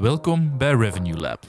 Welkom 0.00 0.58
bij 0.58 0.74
Revenue 0.74 1.16
Lab, 1.16 1.46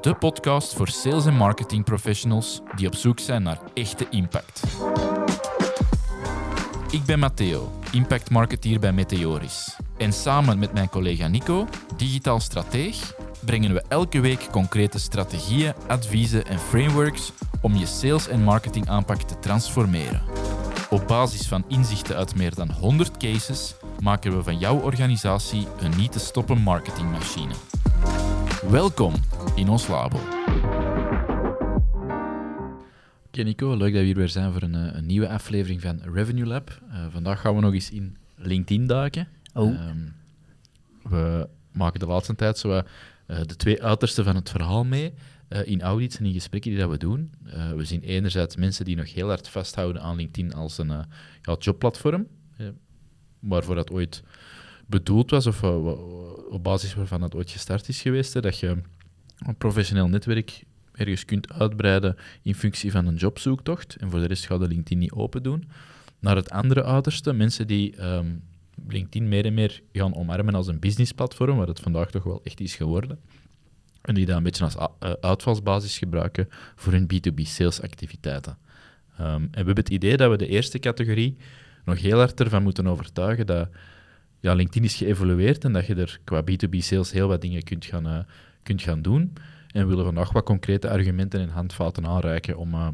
de 0.00 0.14
podcast 0.14 0.74
voor 0.74 0.88
sales 0.88 1.26
en 1.26 1.34
marketing 1.34 1.84
professionals 1.84 2.60
die 2.76 2.86
op 2.86 2.94
zoek 2.94 3.18
zijn 3.18 3.42
naar 3.42 3.60
echte 3.74 4.06
impact. 4.10 4.62
Ik 6.90 7.04
ben 7.04 7.18
Matteo, 7.18 7.72
impact 7.92 8.30
marketeer 8.30 8.80
bij 8.80 8.92
Meteoris. 8.92 9.76
En 9.96 10.12
samen 10.12 10.58
met 10.58 10.72
mijn 10.72 10.88
collega 10.88 11.28
Nico, 11.28 11.66
digitaal 11.96 12.40
strateeg, 12.40 13.14
brengen 13.44 13.74
we 13.74 13.82
elke 13.88 14.20
week 14.20 14.50
concrete 14.50 14.98
strategieën, 14.98 15.74
adviezen 15.86 16.46
en 16.46 16.58
frameworks 16.58 17.32
om 17.60 17.74
je 17.74 17.86
sales- 17.86 18.28
en 18.28 18.42
marketing 18.42 18.88
aanpak 18.88 19.22
te 19.22 19.38
transformeren. 19.38 20.22
Op 20.90 21.06
basis 21.06 21.48
van 21.48 21.64
inzichten 21.68 22.16
uit 22.16 22.34
meer 22.34 22.54
dan 22.54 22.70
100 22.70 23.16
cases 23.16 23.74
maken 24.00 24.36
we 24.36 24.42
van 24.42 24.58
jouw 24.58 24.80
organisatie 24.80 25.66
een 25.80 25.96
niet 25.96 26.12
te 26.12 26.18
stoppen 26.18 26.58
marketingmachine. 26.58 27.54
Welkom 28.68 29.14
in 29.54 29.68
ons 29.68 29.88
labo. 29.88 30.16
Oké 33.26 33.42
Nico, 33.42 33.76
leuk 33.76 33.92
dat 33.92 34.00
we 34.00 34.06
hier 34.06 34.14
weer 34.14 34.28
zijn 34.28 34.52
voor 34.52 34.62
een, 34.62 34.74
eh, 34.74 34.96
een 34.96 35.06
nieuwe 35.06 35.28
aflevering 35.28 35.80
van 35.80 36.00
Revenue 36.12 36.46
Lab. 36.46 36.80
Uh, 36.88 37.06
vandaag 37.10 37.40
gaan 37.40 37.54
we 37.54 37.60
nog 37.60 37.72
eens 37.72 37.90
in 37.90 38.16
LinkedIn 38.36 38.86
duiken. 38.86 39.28
Oh. 39.54 39.88
Um, 39.88 40.14
we 41.02 41.48
maken 41.72 42.00
de 42.00 42.06
laatste 42.06 42.34
tijd 42.34 42.58
zo 42.58 42.70
uh, 42.70 42.82
de 43.26 43.56
twee 43.56 43.82
uitersten 43.82 44.24
van 44.24 44.34
het 44.34 44.50
verhaal 44.50 44.84
mee 44.84 45.14
uh, 45.48 45.66
in 45.66 45.82
audits 45.82 46.18
en 46.18 46.24
in 46.24 46.32
gesprekken 46.32 46.70
die 46.70 46.80
dat 46.80 46.90
we 46.90 46.98
doen. 46.98 47.32
Uh, 47.46 47.72
we 47.72 47.84
zien 47.84 48.02
enerzijds 48.02 48.56
mensen 48.56 48.84
die 48.84 48.96
nog 48.96 49.14
heel 49.14 49.28
hard 49.28 49.48
vasthouden 49.48 50.02
aan 50.02 50.16
LinkedIn 50.16 50.54
als 50.54 50.78
een 50.78 50.90
uh, 50.90 50.98
ja, 51.42 51.56
jobplatform, 51.58 52.26
waarvoor 53.38 53.74
dat 53.74 53.90
ooit 53.90 54.22
bedoeld 54.90 55.30
was, 55.30 55.46
of 55.46 55.62
op 56.50 56.62
basis 56.62 56.94
waarvan 56.94 57.20
dat 57.20 57.34
ooit 57.34 57.50
gestart 57.50 57.88
is 57.88 58.02
geweest, 58.02 58.42
dat 58.42 58.58
je 58.58 58.76
een 59.38 59.56
professioneel 59.56 60.08
netwerk 60.08 60.64
ergens 60.92 61.24
kunt 61.24 61.52
uitbreiden 61.52 62.16
in 62.42 62.54
functie 62.54 62.90
van 62.90 63.06
een 63.06 63.16
jobzoektocht, 63.16 63.96
en 63.96 64.10
voor 64.10 64.20
de 64.20 64.26
rest 64.26 64.46
gaat 64.46 64.60
de 64.60 64.68
LinkedIn 64.68 64.98
niet 64.98 65.12
open 65.12 65.42
doen. 65.42 65.68
Naar 66.18 66.36
het 66.36 66.50
andere 66.50 66.84
uiterste, 66.84 67.32
mensen 67.32 67.66
die 67.66 68.04
um, 68.04 68.42
LinkedIn 68.88 69.28
meer 69.28 69.44
en 69.44 69.54
meer 69.54 69.82
gaan 69.92 70.14
omarmen 70.14 70.54
als 70.54 70.66
een 70.66 70.78
businessplatform, 70.78 71.56
waar 71.56 71.66
het 71.66 71.80
vandaag 71.80 72.10
toch 72.10 72.22
wel 72.22 72.40
echt 72.44 72.60
is 72.60 72.74
geworden. 72.74 73.18
En 74.00 74.14
die 74.14 74.26
dat 74.26 74.36
een 74.36 74.42
beetje 74.42 74.64
als 74.64 74.76
uitvalsbasis 75.20 75.98
gebruiken 75.98 76.48
voor 76.74 76.92
hun 76.92 77.08
B2B 77.14 77.42
salesactiviteiten. 77.42 78.58
Um, 79.20 79.26
en 79.26 79.50
we 79.50 79.56
hebben 79.56 79.76
het 79.76 79.88
idee 79.88 80.16
dat 80.16 80.30
we 80.30 80.36
de 80.36 80.46
eerste 80.46 80.78
categorie 80.78 81.36
nog 81.84 82.00
heel 82.00 82.18
hard 82.18 82.40
ervan 82.40 82.62
moeten 82.62 82.86
overtuigen 82.86 83.46
dat 83.46 83.68
ja, 84.40 84.54
LinkedIn 84.54 84.84
is 84.84 84.94
geëvolueerd 84.94 85.64
en 85.64 85.72
dat 85.72 85.86
je 85.86 85.94
er 85.94 86.20
qua 86.24 86.42
B2B 86.42 86.76
sales 86.76 87.12
heel 87.12 87.28
wat 87.28 87.40
dingen 87.40 87.62
kunt 87.62 87.84
gaan, 87.84 88.06
uh, 88.06 88.18
kunt 88.62 88.82
gaan 88.82 89.02
doen. 89.02 89.32
En 89.72 89.82
we 89.82 89.88
willen 89.88 90.04
vandaag 90.04 90.32
wat 90.32 90.44
concrete 90.44 90.90
argumenten 90.90 91.40
en 91.40 91.48
handvaten 91.48 92.06
aanreiken 92.06 92.56
om, 92.56 92.74
uh, 92.74 92.88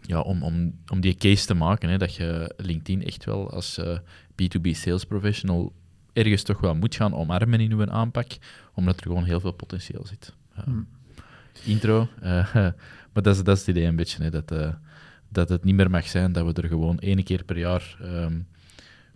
ja, 0.00 0.20
om, 0.20 0.42
om, 0.42 0.74
om 0.92 1.00
die 1.00 1.14
case 1.14 1.46
te 1.46 1.54
maken. 1.54 1.88
Hè, 1.88 1.98
dat 1.98 2.14
je 2.14 2.54
LinkedIn 2.56 3.04
echt 3.04 3.24
wel 3.24 3.50
als 3.50 3.78
uh, 3.78 3.98
B2B 4.32 4.70
sales 4.70 5.04
professional 5.04 5.72
ergens 6.12 6.42
toch 6.42 6.60
wel 6.60 6.74
moet 6.74 6.94
gaan 6.94 7.14
omarmen 7.14 7.60
in 7.60 7.72
uw 7.72 7.90
aanpak, 7.90 8.26
omdat 8.74 8.96
er 8.96 9.02
gewoon 9.02 9.24
heel 9.24 9.40
veel 9.40 9.52
potentieel 9.52 10.06
zit. 10.06 10.34
Hmm. 10.64 10.86
Intro, 11.64 12.08
maar 13.12 13.22
dat 13.22 13.36
is, 13.36 13.42
dat 13.42 13.56
is 13.56 13.66
het 13.66 13.76
idee 13.76 13.86
een 13.86 13.96
beetje, 13.96 14.22
hè, 14.22 14.30
dat, 14.30 14.52
dat 15.28 15.48
het 15.48 15.64
niet 15.64 15.74
meer 15.74 15.90
mag 15.90 16.08
zijn 16.08 16.32
dat 16.32 16.46
we 16.46 16.62
er 16.62 16.68
gewoon 16.68 16.98
één 16.98 17.22
keer 17.22 17.44
per 17.44 17.58
jaar 17.58 17.96
um, 18.02 18.46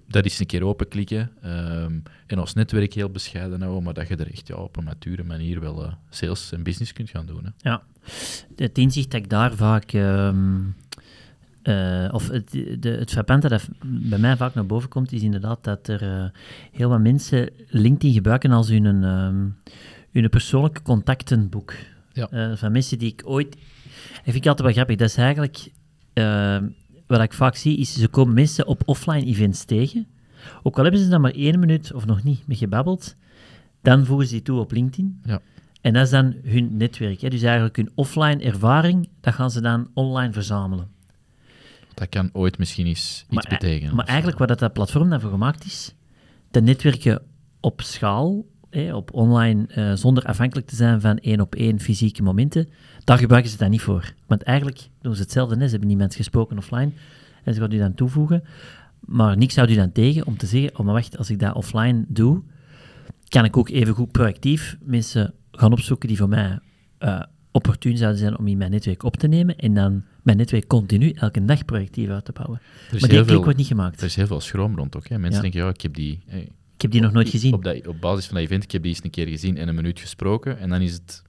dat 0.06 0.24
is 0.24 0.38
een 0.38 0.46
keer 0.46 0.64
openklikken 0.64 1.30
um, 1.44 2.02
en 2.26 2.38
ons 2.38 2.54
netwerk 2.54 2.92
heel 2.92 3.10
bescheiden 3.10 3.60
houden, 3.60 3.82
maar 3.82 3.94
dat 3.94 4.08
je 4.08 4.16
er 4.16 4.32
echt 4.32 4.48
ja, 4.48 4.54
op 4.54 4.76
een 4.76 4.84
mature 4.84 5.24
manier 5.24 5.60
wel 5.60 5.92
sales 6.10 6.52
en 6.52 6.62
business 6.62 6.92
kunt 6.92 7.10
gaan 7.10 7.26
doen. 7.26 7.44
Hè. 7.44 7.70
Ja, 7.70 7.82
het 8.56 8.78
inzicht 8.78 9.10
dat 9.10 9.20
ik 9.20 9.30
daar 9.30 9.54
vaak... 9.54 9.92
Um 9.92 10.74
uh, 11.64 12.08
of 12.12 12.28
het, 12.28 12.50
de, 12.78 12.88
het 12.88 13.10
frappante 13.10 13.48
dat 13.48 13.68
bij 13.84 14.18
mij 14.18 14.36
vaak 14.36 14.54
naar 14.54 14.66
boven 14.66 14.88
komt, 14.88 15.12
is 15.12 15.22
inderdaad 15.22 15.64
dat 15.64 15.88
er 15.88 16.02
uh, 16.02 16.24
heel 16.72 16.88
wat 16.88 17.00
mensen 17.00 17.50
LinkedIn 17.68 18.12
gebruiken 18.12 18.50
als 18.50 18.68
hun, 18.68 18.84
um, 18.84 19.56
hun 20.10 20.28
persoonlijke 20.28 20.82
contactenboek. 20.82 21.74
Ja. 22.12 22.56
Van 22.56 22.72
mensen 22.72 22.98
die 22.98 23.12
ik 23.12 23.22
ooit... 23.24 23.50
Dat 23.50 24.22
vind 24.22 24.36
ik 24.36 24.46
altijd 24.46 24.60
wel 24.60 24.72
grappig. 24.72 24.96
Dat 24.96 25.08
is 25.08 25.16
eigenlijk... 25.16 25.70
wat 27.06 27.20
ik 27.20 27.32
vaak 27.32 27.56
zie, 27.56 27.76
is 27.76 27.94
ze 27.94 28.08
komen 28.08 28.34
mensen 28.34 28.66
op 28.66 28.82
offline 28.84 29.24
events 29.24 29.64
tegen. 29.64 30.06
Ook 30.62 30.76
al 30.76 30.82
hebben 30.82 31.00
ze 31.00 31.08
dan 31.08 31.20
maar 31.20 31.34
één 31.34 31.58
minuut 31.58 31.92
of 31.92 32.06
nog 32.06 32.22
niet 32.22 32.46
mee 32.46 32.56
gebabbeld, 32.56 33.16
dan 33.82 34.04
voegen 34.04 34.26
ze 34.26 34.32
die 34.32 34.42
toe 34.42 34.60
op 34.60 34.72
LinkedIn. 34.72 35.20
Ja. 35.24 35.40
En 35.80 35.92
dat 35.92 36.04
is 36.04 36.10
dan 36.10 36.34
hun 36.44 36.76
netwerk. 36.76 37.20
Hè. 37.20 37.28
Dus 37.28 37.42
eigenlijk 37.42 37.76
hun 37.76 37.90
offline 37.94 38.42
ervaring, 38.42 39.08
dat 39.20 39.34
gaan 39.34 39.50
ze 39.50 39.60
dan 39.60 39.90
online 39.94 40.32
verzamelen. 40.32 40.88
Dat 41.94 42.08
kan 42.08 42.30
ooit 42.32 42.58
misschien 42.58 42.86
iets 42.86 43.24
maar, 43.30 43.46
betekenen. 43.48 43.94
Maar 43.94 44.06
eigenlijk 44.06 44.38
wat 44.38 44.48
dat, 44.48 44.58
dat 44.58 44.72
platform 44.72 45.10
daarvoor 45.10 45.30
gemaakt 45.30 45.64
is, 45.64 45.94
de 46.50 46.62
netwerken 46.62 47.22
op 47.60 47.80
schaal, 47.80 48.44
hè, 48.74 48.94
op 48.94 49.12
online, 49.12 49.66
uh, 49.76 49.92
zonder 49.92 50.24
afhankelijk 50.24 50.66
te 50.66 50.76
zijn 50.76 51.00
van 51.00 51.18
één 51.18 51.40
op 51.40 51.54
één 51.54 51.80
fysieke 51.80 52.22
momenten, 52.22 52.68
daar 53.04 53.18
gebruiken 53.18 53.50
ze 53.50 53.56
dat 53.56 53.70
niet 53.70 53.80
voor. 53.80 54.12
Want 54.26 54.42
eigenlijk 54.42 54.88
doen 55.00 55.14
ze 55.14 55.22
hetzelfde. 55.22 55.56
Hè. 55.56 55.64
Ze 55.64 55.70
hebben 55.70 55.88
niemand 55.88 56.14
gesproken 56.14 56.58
offline 56.58 56.90
en 57.44 57.54
ze 57.54 57.60
gaan 57.60 57.72
u 57.72 57.78
dan 57.78 57.94
toevoegen. 57.94 58.44
Maar 59.00 59.36
niks 59.36 59.56
houdt 59.56 59.70
u 59.70 59.74
dan 59.74 59.92
tegen 59.92 60.26
om 60.26 60.36
te 60.36 60.46
zeggen, 60.46 60.78
oh 60.78 60.84
maar 60.84 60.94
wacht, 60.94 61.18
als 61.18 61.30
ik 61.30 61.38
dat 61.38 61.54
offline 61.54 62.04
doe, 62.08 62.42
kan 63.28 63.44
ik 63.44 63.56
ook 63.56 63.68
even 63.68 63.94
goed 63.94 64.12
proactief 64.12 64.76
mensen 64.80 65.34
gaan 65.52 65.72
opzoeken 65.72 66.08
die 66.08 66.16
voor 66.16 66.28
mij 66.28 66.58
uh, 67.00 67.22
opportun 67.50 67.96
zouden 67.96 68.20
zijn 68.20 68.38
om 68.38 68.46
in 68.46 68.58
mijn 68.58 68.70
netwerk 68.70 69.02
op 69.02 69.16
te 69.16 69.26
nemen 69.26 69.56
en 69.56 69.74
dan 69.74 70.04
mijn 70.22 70.36
netwerk 70.36 70.66
continu 70.66 71.10
elke 71.10 71.44
dag 71.44 71.64
projectief 71.64 72.08
uit 72.08 72.24
te 72.24 72.32
bouwen. 72.32 72.60
Maar 72.90 73.08
die 73.08 73.24
klik 73.24 73.44
wordt 73.44 73.58
niet 73.58 73.66
gemaakt. 73.66 74.00
Er 74.00 74.06
is 74.06 74.16
heel 74.16 74.26
veel 74.26 74.40
schroom 74.40 74.76
rond 74.76 74.96
ook. 74.96 75.08
Hè? 75.08 75.18
Mensen 75.18 75.36
ja. 75.36 75.42
denken, 75.42 75.60
ja, 75.60 75.68
ik 75.68 75.80
heb 75.80 75.94
die... 75.94 76.22
Hey, 76.26 76.48
ik 76.74 76.82
heb 76.82 76.90
die 76.90 77.00
nog 77.00 77.12
nooit 77.12 77.28
gezien. 77.28 77.54
Op, 77.54 77.64
dat, 77.64 77.86
op 77.86 78.00
basis 78.00 78.26
van 78.26 78.34
dat 78.34 78.44
event, 78.44 78.64
ik 78.64 78.70
heb 78.70 78.82
die 78.82 78.94
eens 78.94 79.04
een 79.04 79.10
keer 79.10 79.28
gezien 79.28 79.56
en 79.56 79.68
een 79.68 79.74
minuut 79.74 80.00
gesproken 80.00 80.58
en 80.58 80.68
dan 80.68 80.80
is 80.80 80.92
het 80.92 81.22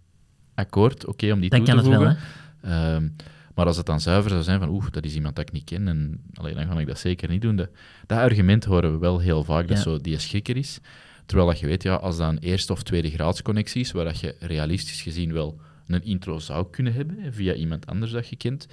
akkoord, 0.53 1.01
oké, 1.01 1.09
okay, 1.09 1.31
om 1.31 1.39
die 1.39 1.49
dan 1.49 1.63
toe 1.63 1.75
te 1.75 1.81
voegen. 1.81 1.99
Dan 1.99 2.07
kan 2.07 2.19
het 2.19 2.21
wel, 2.61 2.71
hè? 2.71 2.95
Um, 2.95 3.15
maar 3.55 3.65
als 3.65 3.77
het 3.77 3.85
dan 3.85 4.01
zuiver 4.01 4.29
zou 4.29 4.43
zijn 4.43 4.59
van, 4.59 4.69
oeh, 4.69 4.85
dat 4.91 5.05
is 5.05 5.15
iemand 5.15 5.35
dat 5.35 5.47
ik 5.47 5.53
niet 5.53 5.63
ken, 5.63 5.87
en 5.87 6.21
allee, 6.33 6.53
dan 6.53 6.67
ga 6.67 6.79
ik 6.79 6.87
dat 6.87 6.99
zeker 6.99 7.29
niet 7.29 7.41
doen. 7.41 7.55
De, 7.55 7.69
dat 8.05 8.17
argument 8.17 8.65
horen 8.65 8.91
we 8.91 8.97
wel 8.97 9.19
heel 9.19 9.43
vaak, 9.43 9.67
dat 9.67 9.77
ja. 9.77 9.83
zo 9.83 10.01
die 10.01 10.19
schrikker 10.19 10.57
is. 10.57 10.79
Terwijl 11.25 11.49
dat 11.49 11.59
je 11.59 11.65
weet, 11.65 11.83
ja, 11.83 11.95
als 11.95 12.17
dat 12.17 12.29
een 12.29 12.37
eerste 12.37 12.71
of 12.71 12.83
tweede 12.83 13.09
graadsconnectie 13.09 13.81
is, 13.81 13.91
waar 13.91 14.05
dat 14.05 14.19
je 14.19 14.35
realistisch 14.39 15.01
gezien 15.01 15.33
wel 15.33 15.59
een 15.87 16.03
intro 16.03 16.39
zou 16.39 16.69
kunnen 16.69 16.93
hebben, 16.93 17.33
via 17.33 17.53
iemand 17.53 17.85
anders 17.85 18.11
dat 18.11 18.27
je 18.27 18.35
kent, 18.35 18.67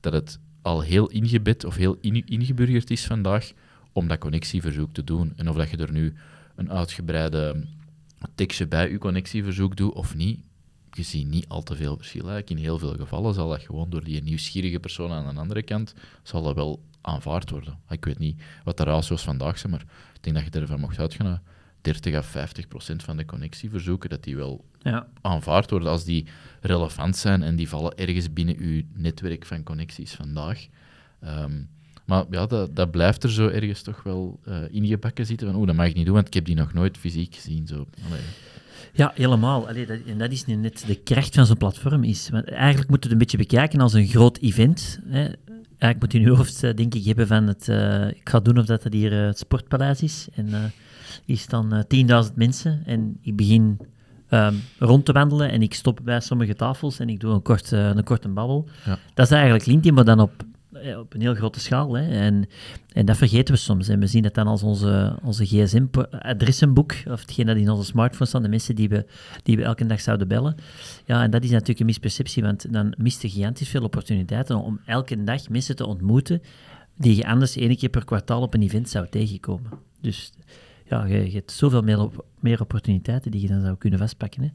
dat 0.00 0.12
het 0.12 0.38
al 0.62 0.80
heel 0.80 1.08
ingebed 1.08 1.64
of 1.64 1.76
heel 1.76 1.96
in, 2.00 2.26
ingeburgerd 2.26 2.90
is 2.90 3.06
vandaag 3.06 3.52
om 3.96 4.08
dat 4.08 4.18
connectieverzoek 4.18 4.94
te 4.94 5.04
doen. 5.04 5.32
En 5.36 5.48
of 5.48 5.56
dat 5.56 5.70
je 5.70 5.76
er 5.76 5.92
nu 5.92 6.14
een 6.54 6.70
uitgebreide 6.70 7.64
tekstje 8.34 8.66
bij 8.66 8.90
je 8.90 8.98
connectieverzoek 8.98 9.76
doet 9.76 9.92
of 9.92 10.14
niet, 10.14 10.40
je 10.92 11.02
ziet 11.02 11.26
niet 11.26 11.48
al 11.48 11.62
te 11.62 11.76
veel 11.76 11.96
verschil. 11.96 12.28
Eigenlijk. 12.28 12.50
In 12.50 12.56
heel 12.56 12.78
veel 12.78 12.94
gevallen 12.94 13.34
zal 13.34 13.48
dat 13.48 13.62
gewoon 13.62 13.90
door 13.90 14.04
die 14.04 14.22
nieuwsgierige 14.22 14.80
persoon 14.80 15.10
aan 15.10 15.34
de 15.34 15.40
andere 15.40 15.62
kant, 15.62 15.94
zal 16.22 16.42
dat 16.42 16.54
wel 16.54 16.82
aanvaard 17.00 17.50
worden. 17.50 17.78
Ik 17.88 18.04
weet 18.04 18.18
niet 18.18 18.42
wat 18.64 18.76
de 18.76 18.84
ratio's 18.84 19.22
vandaag 19.22 19.58
zijn, 19.58 19.72
maar 19.72 19.84
ik 20.14 20.22
denk 20.22 20.36
dat 20.36 20.44
je 20.44 20.60
ervan 20.60 20.80
mocht 20.80 20.98
uitgaan 20.98 21.42
30 21.80 22.14
à 22.14 22.22
50 22.22 22.68
procent 22.68 23.02
van 23.02 23.16
de 23.16 23.24
connectieverzoeken, 23.24 24.10
dat 24.10 24.24
die 24.24 24.36
wel 24.36 24.64
ja. 24.78 25.08
aanvaard 25.20 25.70
worden 25.70 25.88
als 25.88 26.04
die 26.04 26.26
relevant 26.60 27.16
zijn 27.16 27.42
en 27.42 27.56
die 27.56 27.68
vallen 27.68 27.96
ergens 27.96 28.32
binnen 28.32 28.56
uw 28.58 28.82
netwerk 28.94 29.46
van 29.46 29.62
connecties 29.62 30.14
vandaag. 30.14 30.66
Um, 31.24 31.68
maar 32.06 32.24
ja, 32.30 32.46
dat, 32.46 32.76
dat, 32.76 32.90
blijft 32.90 33.22
er 33.22 33.32
zo 33.32 33.48
ergens 33.48 33.82
toch 33.82 34.02
wel 34.02 34.40
uh, 34.48 34.56
ingebakken 34.70 35.26
zitten. 35.26 35.46
Van, 35.46 35.60
oh, 35.60 35.66
dat 35.66 35.76
mag 35.76 35.86
ik 35.86 35.94
niet 35.94 36.04
doen, 36.04 36.14
want 36.14 36.26
ik 36.26 36.34
heb 36.34 36.44
die 36.44 36.54
nog 36.54 36.72
nooit 36.72 36.98
fysiek 36.98 37.34
gezien. 37.34 37.66
Zo. 37.66 37.74
Allee. 37.74 38.20
Ja, 38.92 39.12
helemaal. 39.14 39.68
Allee, 39.68 39.86
dat, 39.86 39.98
en 40.06 40.18
dat 40.18 40.30
is 40.30 40.44
nu 40.44 40.54
net 40.54 40.84
de 40.86 40.94
kracht 40.94 41.34
van 41.34 41.46
zo'n 41.46 41.56
platform. 41.56 42.04
Is, 42.04 42.28
want 42.28 42.48
eigenlijk 42.48 42.90
moet 42.90 42.98
je 42.98 43.02
het 43.02 43.12
een 43.12 43.18
beetje 43.18 43.36
bekijken 43.36 43.80
als 43.80 43.92
een 43.92 44.06
groot 44.06 44.38
event. 44.38 45.00
Hè. 45.04 45.20
Eigenlijk 45.78 46.00
moet 46.00 46.12
je 46.12 46.18
in 46.18 46.24
je 46.24 46.30
hoofd, 46.30 46.60
denk 46.60 46.94
ik, 46.94 47.04
hebben 47.04 47.26
van 47.26 47.46
het... 47.46 47.68
Uh, 47.68 48.08
ik 48.08 48.28
ga 48.28 48.40
doen 48.40 48.58
of 48.58 48.64
dat, 48.64 48.82
dat 48.82 48.92
hier 48.92 49.12
uh, 49.12 49.26
het 49.26 49.38
Sportpaleis 49.38 50.02
is. 50.02 50.28
En 50.34 50.72
hier 51.24 51.38
staan 51.38 51.84
10.000 52.28 52.34
mensen 52.34 52.82
en 52.86 53.18
ik 53.20 53.36
begin 53.36 53.78
um, 54.30 54.62
rond 54.78 55.04
te 55.04 55.12
wandelen 55.12 55.50
en 55.50 55.62
ik 55.62 55.74
stop 55.74 56.00
bij 56.02 56.20
sommige 56.20 56.54
tafels 56.54 56.98
en 56.98 57.08
ik 57.08 57.20
doe 57.20 57.32
een, 57.32 57.42
kort, 57.42 57.72
uh, 57.72 57.86
een 57.86 58.04
korte 58.04 58.28
babbel. 58.28 58.68
Ja. 58.84 58.98
Dat 59.14 59.26
is 59.26 59.32
eigenlijk 59.32 59.66
LinkedIn, 59.66 59.94
maar 59.94 60.04
dan 60.04 60.20
op, 60.20 60.44
op 60.94 61.14
een 61.14 61.20
heel 61.20 61.34
grote 61.34 61.60
schaal. 61.60 61.96
Hè. 61.96 62.08
En, 62.08 62.48
en 62.92 63.06
dat 63.06 63.16
vergeten 63.16 63.54
we 63.54 63.60
soms. 63.60 63.88
En 63.88 64.00
we 64.00 64.06
zien 64.06 64.24
het 64.24 64.34
dan 64.34 64.46
als 64.46 64.62
onze, 64.62 65.18
onze 65.22 65.46
gsm-adressenboek, 65.46 66.94
of 67.10 67.20
hetgeen 67.20 67.46
dat 67.46 67.56
in 67.56 67.70
onze 67.70 67.84
smartphones 67.84 68.28
staan, 68.28 68.42
de 68.42 68.48
mensen 68.48 68.74
die 68.74 68.88
we, 68.88 69.06
die 69.42 69.56
we 69.56 69.62
elke 69.62 69.86
dag 69.86 70.00
zouden 70.00 70.28
bellen. 70.28 70.54
Ja, 71.04 71.22
en 71.22 71.30
dat 71.30 71.44
is 71.44 71.50
natuurlijk 71.50 71.80
een 71.80 71.86
misperceptie, 71.86 72.42
want 72.42 72.72
dan 72.72 72.94
mist 72.98 73.22
je 73.22 73.28
gigantisch 73.28 73.68
veel 73.68 73.82
opportuniteiten 73.82 74.56
om 74.56 74.80
elke 74.86 75.24
dag 75.24 75.48
mensen 75.48 75.76
te 75.76 75.86
ontmoeten 75.86 76.42
die 76.96 77.16
je 77.16 77.26
anders 77.26 77.56
één 77.56 77.76
keer 77.76 77.88
per 77.88 78.04
kwartaal 78.04 78.42
op 78.42 78.54
een 78.54 78.62
event 78.62 78.88
zou 78.88 79.06
tegenkomen. 79.08 79.70
Dus 80.00 80.32
ja, 80.88 81.04
je, 81.04 81.24
je 81.26 81.34
hebt 81.36 81.52
zoveel 81.52 81.82
meer, 81.82 81.98
op- 82.00 82.24
meer 82.40 82.60
opportuniteiten 82.60 83.30
die 83.30 83.40
je 83.40 83.48
dan 83.48 83.60
zou 83.60 83.76
kunnen 83.76 83.98
vastpakken. 83.98 84.42
Hè. 84.42 84.48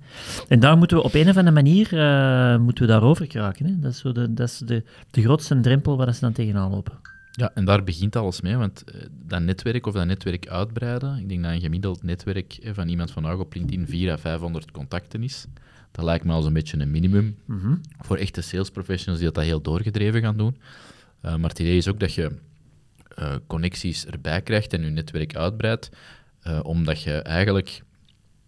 En 0.47 0.59
daar 0.59 0.77
moeten 0.77 0.97
we 0.97 1.03
op 1.03 1.13
een 1.13 1.29
of 1.29 1.37
andere 1.37 1.51
manier 1.55 1.97
eh, 1.99 2.57
moeten 2.59 2.85
we 2.85 2.91
daarover 2.91 3.25
geraken. 3.31 3.65
Hè. 3.65 3.79
Dat 3.79 3.91
is, 3.91 3.97
zo 3.99 4.11
de, 4.11 4.33
dat 4.33 4.47
is 4.49 4.57
de, 4.57 4.83
de 5.11 5.21
grootste 5.21 5.59
drempel 5.59 5.97
waar 5.97 6.13
ze 6.13 6.19
dan 6.19 6.31
tegenaan 6.33 6.71
lopen. 6.71 6.93
Ja, 7.31 7.51
en 7.53 7.65
daar 7.65 7.83
begint 7.83 8.15
alles 8.15 8.41
mee, 8.41 8.55
want 8.55 8.83
eh, 8.83 9.01
dat 9.27 9.41
netwerk 9.41 9.85
of 9.87 9.93
dat 9.93 10.05
netwerk 10.05 10.47
uitbreiden, 10.47 11.17
ik 11.17 11.29
denk 11.29 11.43
dat 11.43 11.51
een 11.51 11.61
gemiddeld 11.61 12.03
netwerk 12.03 12.53
eh, 12.53 12.71
van 12.73 12.87
iemand 12.87 13.11
vandaag 13.11 13.37
op 13.37 13.53
LinkedIn 13.53 13.87
400 13.87 14.19
à 14.19 14.21
500 14.29 14.71
contacten 14.71 15.23
is. 15.23 15.45
Dat 15.91 16.05
lijkt 16.05 16.25
me 16.25 16.31
als 16.33 16.45
een 16.45 16.53
beetje 16.53 16.79
een 16.79 16.91
minimum 16.91 17.35
Mhm. 17.45 17.75
voor 17.99 18.17
echte 18.17 18.41
sales 18.41 18.69
professionals 18.71 19.21
die 19.21 19.31
dat, 19.31 19.43
heel 19.43 19.61
doorgedreven 19.61 20.21
gaan 20.21 20.37
doen. 20.37 20.57
Maar 21.21 21.49
het 21.49 21.59
idee 21.59 21.77
is 21.77 21.87
ook 21.87 21.99
dat 21.99 22.13
je 22.13 22.31
connecties 23.47 24.05
erbij 24.05 24.41
krijgt 24.41 24.73
en 24.73 24.83
je 24.83 24.89
netwerk 24.89 25.35
uitbreidt, 25.35 25.89
eh, 26.41 26.59
omdat 26.63 27.01
je 27.01 27.13
eigenlijk 27.13 27.83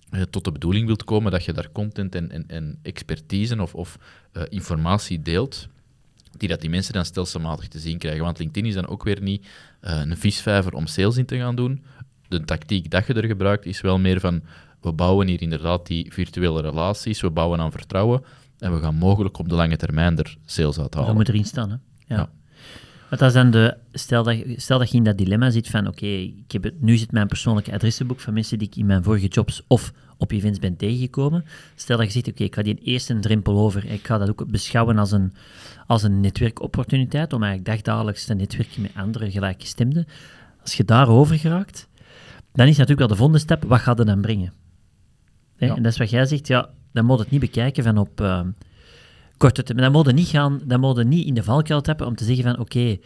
eh, 0.09 0.21
tot 0.21 0.43
de 0.43 0.51
bedoeling 0.51 0.85
wilt 0.85 1.03
komen 1.03 1.31
dat 1.31 1.45
je 1.45 1.53
daar 1.53 1.71
content 1.71 2.15
en, 2.15 2.31
en, 2.31 2.43
en 2.47 2.79
expertise 2.81 3.61
of, 3.61 3.75
of 3.75 3.97
eh, 4.31 4.43
informatie 4.49 5.21
deelt, 5.21 5.67
die 6.37 6.49
dat 6.49 6.61
die 6.61 6.69
mensen 6.69 6.93
dan 6.93 7.05
stelselmatig 7.05 7.67
te 7.67 7.79
zien 7.79 7.97
krijgen. 7.97 8.23
Want 8.23 8.39
LinkedIn 8.39 8.69
is 8.69 8.75
dan 8.75 8.87
ook 8.87 9.03
weer 9.03 9.21
niet 9.21 9.47
een 9.81 10.17
visvijver 10.17 10.73
om 10.73 10.87
sales 10.87 11.17
in 11.17 11.25
te 11.25 11.37
gaan 11.37 11.55
doen. 11.55 11.83
De 12.27 12.43
tactiek 12.43 12.89
dat 12.89 13.07
je 13.07 13.13
er 13.13 13.25
gebruikt 13.25 13.65
is 13.65 13.81
wel 13.81 13.99
meer 13.99 14.19
van, 14.19 14.43
we 14.81 14.91
bouwen 14.91 15.27
hier 15.27 15.41
inderdaad 15.41 15.87
die 15.87 16.13
virtuele 16.13 16.61
relaties, 16.61 17.21
we 17.21 17.29
bouwen 17.29 17.59
aan 17.59 17.71
vertrouwen 17.71 18.23
en 18.59 18.73
we 18.73 18.79
gaan 18.79 18.95
mogelijk 18.95 19.37
op 19.37 19.49
de 19.49 19.55
lange 19.55 19.77
termijn 19.77 20.17
er 20.17 20.37
sales 20.45 20.79
uit 20.79 20.91
Dat 20.91 21.13
moet 21.13 21.29
erin 21.29 21.45
staan. 21.45 21.69
Hè. 21.69 21.75
Ja. 22.15 22.15
Ja. 22.15 22.29
Dat 23.17 23.27
is 23.27 23.33
dan 23.33 23.51
de, 23.51 23.77
stel, 23.91 24.23
dat, 24.23 24.37
je- 24.37 24.53
stel 24.57 24.79
dat 24.79 24.91
je 24.91 24.97
in 24.97 25.03
dat 25.03 25.17
dilemma 25.17 25.49
zit 25.49 25.67
van, 25.67 25.87
oké, 25.87 26.05
ik 26.05 26.51
heb 26.51 26.63
het, 26.63 26.81
nu 26.81 26.97
zit 26.97 27.11
mijn 27.11 27.27
persoonlijke 27.27 27.73
adressenboek 27.73 28.19
van 28.19 28.33
mensen 28.33 28.57
die 28.57 28.67
ik 28.67 28.75
in 28.75 28.85
mijn 28.85 29.03
vorige 29.03 29.27
jobs 29.27 29.63
of 29.67 29.93
op 30.17 30.31
events 30.31 30.59
ben 30.59 30.75
tegengekomen. 30.75 31.45
Stel 31.75 31.97
dat 31.97 32.05
je 32.05 32.11
zegt, 32.11 32.27
oké, 32.27 32.43
ik 32.43 32.55
ga 32.55 32.61
die 32.61 32.79
eerst 32.83 33.09
een 33.09 33.21
drempel 33.21 33.57
over. 33.59 33.85
Ik 33.85 34.05
ga 34.07 34.17
dat 34.17 34.29
ook 34.29 34.47
beschouwen 34.51 34.97
als 34.97 35.11
een, 35.11 35.33
als 35.87 36.03
een 36.03 36.19
netwerkopportuniteit, 36.21 37.33
om 37.33 37.43
eigenlijk 37.43 37.75
dagdagelijks 37.75 38.25
te 38.25 38.33
netwerken 38.33 38.81
met 38.81 38.91
andere 38.95 39.31
gelijkgestemden. 39.31 40.05
Als 40.61 40.73
je 40.73 40.85
daarover 40.85 41.37
geraakt, 41.39 41.87
dan 42.53 42.65
is 42.67 42.71
natuurlijk 42.77 42.99
wel 42.99 43.07
de 43.07 43.15
volgende 43.15 43.39
stap, 43.41 43.63
wat 43.63 43.79
gaat 43.79 43.97
het 43.97 44.07
dan 44.07 44.21
brengen? 44.21 44.53
Ja. 45.57 45.75
En 45.75 45.83
dat 45.83 45.91
is 45.91 45.97
wat 45.97 46.09
jij 46.09 46.25
zegt, 46.25 46.47
ja, 46.47 46.69
dan 46.91 47.05
moet 47.05 47.19
het 47.19 47.29
niet 47.31 47.39
bekijken 47.39 47.83
van 47.83 47.97
op... 47.97 48.21
ehm, 48.21 48.47
korte 49.43 49.63
termijn. 49.63 49.91
Dan 49.91 50.03
moet 50.03 50.13
niet, 50.13 50.27
gaan, 50.27 50.61
niet 51.07 51.25
in 51.25 51.33
de 51.33 51.43
valkuil 51.43 51.81
tappen 51.81 52.07
om 52.07 52.15
te 52.15 52.23
zeggen 52.23 52.43
van 52.43 52.59
oké, 52.59 52.97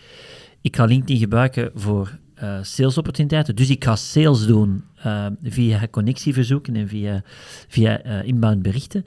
ik 0.62 0.76
ga 0.76 0.86
LinkedIn 0.86 1.18
gebruiken 1.18 1.72
voor 1.76 2.18
eh 2.36 2.58
salesopportuniteiten, 2.62 3.56
dus 3.56 3.70
ik 3.70 3.84
ga 3.84 3.96
sales 3.96 4.46
doen 4.46 4.84
eh, 4.96 5.26
via 5.44 5.88
connectieverzoeken 5.92 6.76
en 6.76 6.88
via, 6.88 7.22
via 7.68 8.02
eh, 8.02 8.28
inbound 8.28 8.62
berichten. 8.62 9.06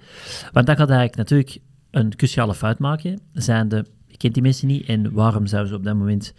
Want 0.52 0.66
dat 0.66 0.76
gaat 0.76 0.90
eigenlijk 0.90 1.16
natuurlijk 1.16 1.58
een 1.90 2.16
cruciale 2.16 2.54
fout 2.54 2.78
maken, 2.78 3.20
zijnde, 3.32 3.86
je 4.06 4.16
kent 4.16 4.34
die 4.34 4.42
mensen 4.42 4.66
niet 4.66 4.86
en 4.86 5.12
waarom 5.12 5.46
zouden 5.46 5.70
ze 5.70 5.76
op 5.76 5.84
dat 5.84 5.96
moment 5.96 6.34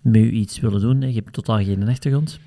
met 0.00 0.22
u 0.22 0.30
iets 0.30 0.60
willen 0.60 0.80
doen? 0.80 1.00
Je 1.00 1.14
hebt 1.14 1.32
totaal 1.32 1.64
geen 1.64 1.88
achtergrond. 1.88 2.38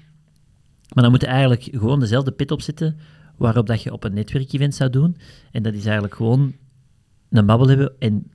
Maar 0.94 1.04
dan 1.04 1.12
moet 1.12 1.22
je 1.22 1.28
eigenlijk 1.28 1.68
gewoon 1.72 2.00
dezelfde 2.00 2.32
pit 2.32 2.52
opzetten 2.52 2.98
waarop 3.38 3.68
dat 3.68 3.84
je 3.84 3.94
op 3.94 4.04
een 4.04 4.14
netwerkevent 4.14 4.76
zou 4.76 4.90
doen. 4.90 5.18
En 5.52 5.64
dat 5.64 5.74
is 5.74 5.86
eigenlijk 5.86 6.16
gewoon 6.16 6.54
een 7.30 7.46
babbel 7.46 7.68
hebben 7.68 7.92
en 8.00 8.32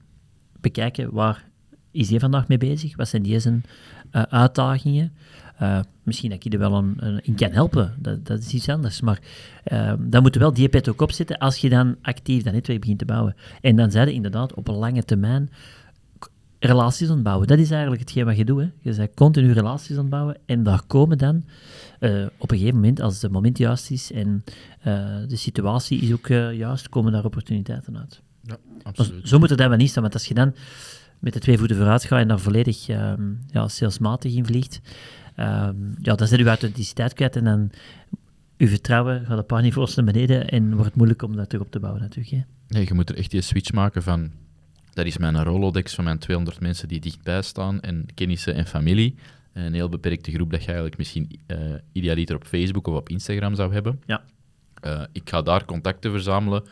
bekijken 0.60 1.12
waar 1.12 1.50
is 1.90 2.10
hij 2.10 2.18
vandaag 2.20 2.48
mee 2.48 2.58
bezig, 2.58 2.96
wat 2.96 3.08
zijn 3.08 3.22
die 3.22 3.38
zijn 3.38 3.62
eh, 4.10 4.22
uitdagingen. 4.22 5.12
Eh, 5.56 5.80
misschien 6.02 6.30
dat 6.30 6.44
ik 6.44 6.52
er 6.52 6.58
wel 6.58 6.74
een, 6.74 6.94
een- 6.96 7.20
in 7.24 7.34
kan 7.34 7.50
helpen, 7.50 7.94
dat, 7.98 8.26
dat 8.26 8.38
is 8.38 8.52
iets 8.52 8.68
anders. 8.68 9.00
Maar 9.00 9.18
eh, 9.64 9.92
dan 9.98 10.22
moet 10.22 10.34
wel 10.36 10.52
die 10.52 10.68
pet 10.68 10.88
ook 10.88 11.00
opzetten 11.00 11.38
als 11.38 11.56
je 11.56 11.68
dan 11.68 11.96
actief 12.02 12.42
dat 12.42 12.52
netwerk 12.52 12.80
begint 12.80 12.98
te 12.98 13.04
bouwen. 13.04 13.34
En 13.60 13.76
dan 13.76 13.90
zijn 13.90 14.08
inderdaad 14.08 14.54
op 14.54 14.68
een 14.68 14.74
lange 14.74 15.02
termijn 15.04 15.50
relaties 16.58 17.08
aan 17.08 17.14
het 17.14 17.22
bouwen. 17.24 17.46
Dat 17.46 17.58
is 17.58 17.70
eigenlijk 17.70 18.00
hetgeen 18.00 18.24
wat 18.24 18.36
je 18.36 18.44
doet. 18.44 18.60
Hè. 18.60 18.68
Je 18.80 18.94
bent 18.96 19.14
continu 19.14 19.52
relaties 19.52 19.96
aan 19.96 20.00
het 20.02 20.10
bouwen 20.10 20.36
en 20.46 20.62
daar 20.62 20.82
komen 20.86 21.18
dan 21.18 21.44
eh, 21.98 22.26
op 22.38 22.50
een 22.50 22.56
gegeven 22.58 22.80
moment, 22.80 23.00
als 23.00 23.22
het 23.22 23.32
moment 23.32 23.58
juist 23.58 23.90
is 23.90 24.12
en 24.12 24.44
de 25.28 25.36
situatie 25.36 26.00
is 26.00 26.12
ook 26.12 26.26
juist, 26.54 26.88
komen 26.88 27.12
daar 27.12 27.24
opportuniteiten 27.24 27.98
uit. 27.98 28.22
Ja, 28.42 28.56
Maar 28.74 28.82
absoluut. 28.82 29.28
zo 29.28 29.38
moet 29.38 29.50
het 29.50 29.58
wel 29.58 29.76
niet 29.76 29.90
staan, 29.90 30.02
want 30.02 30.14
als 30.14 30.26
je 30.26 30.34
dan 30.34 30.54
met 31.18 31.32
de 31.32 31.38
twee 31.38 31.58
voeten 31.58 31.76
vooruit 31.76 32.04
gaat 32.04 32.20
en 32.20 32.28
daar 32.28 32.40
volledig 32.40 32.88
ehm, 32.88 33.32
ja, 33.46 33.68
salesmatig 33.68 34.34
in 34.34 34.46
vliegt, 34.46 34.80
ehm, 35.34 35.76
ja, 36.00 36.14
dan 36.14 36.26
zet 36.26 36.38
je 36.38 36.46
authenticiteit 36.46 37.12
kwijt 37.12 37.36
en 37.36 37.44
dan 37.44 37.70
je 38.56 38.68
vertrouwen 38.68 39.24
gaat 39.26 39.38
een 39.38 39.46
paar 39.46 39.62
niveaus 39.62 39.94
naar 39.94 40.04
beneden 40.04 40.48
en 40.48 40.70
wordt 40.70 40.84
het 40.84 40.94
moeilijk 40.94 41.22
om 41.22 41.36
dat 41.36 41.48
terug 41.48 41.64
op 41.64 41.70
te 41.70 41.80
bouwen 41.80 42.02
natuurlijk. 42.02 42.30
Hè. 42.30 42.40
Nee, 42.68 42.86
je 42.86 42.94
moet 42.94 43.10
er 43.10 43.16
echt 43.16 43.30
die 43.30 43.40
switch 43.40 43.72
maken 43.72 44.02
van... 44.02 44.30
Dat 44.92 45.06
is 45.06 45.18
mijn 45.18 45.42
Rolodex 45.42 45.94
van 45.94 46.04
mijn 46.04 46.18
200 46.18 46.60
mensen 46.60 46.88
die 46.88 47.00
dichtbij 47.00 47.42
staan 47.42 47.80
en 47.80 48.06
kennissen 48.14 48.54
en 48.54 48.66
familie. 48.66 49.14
Een 49.52 49.74
heel 49.74 49.88
beperkte 49.88 50.32
groep 50.32 50.50
dat 50.50 50.60
je 50.60 50.66
eigenlijk 50.66 50.96
misschien 50.96 51.40
eh 51.46 51.58
idealiter 51.92 52.36
op 52.36 52.44
Facebook 52.44 52.86
of 52.86 52.94
op 52.94 53.08
Instagram 53.08 53.54
zou 53.54 53.72
hebben. 53.72 54.00
Ja. 54.06 54.22
Eh, 54.80 55.02
ik 55.12 55.30
ga 55.30 55.42
daar 55.42 55.64
contacten 55.64 56.10
verzamelen 56.10 56.62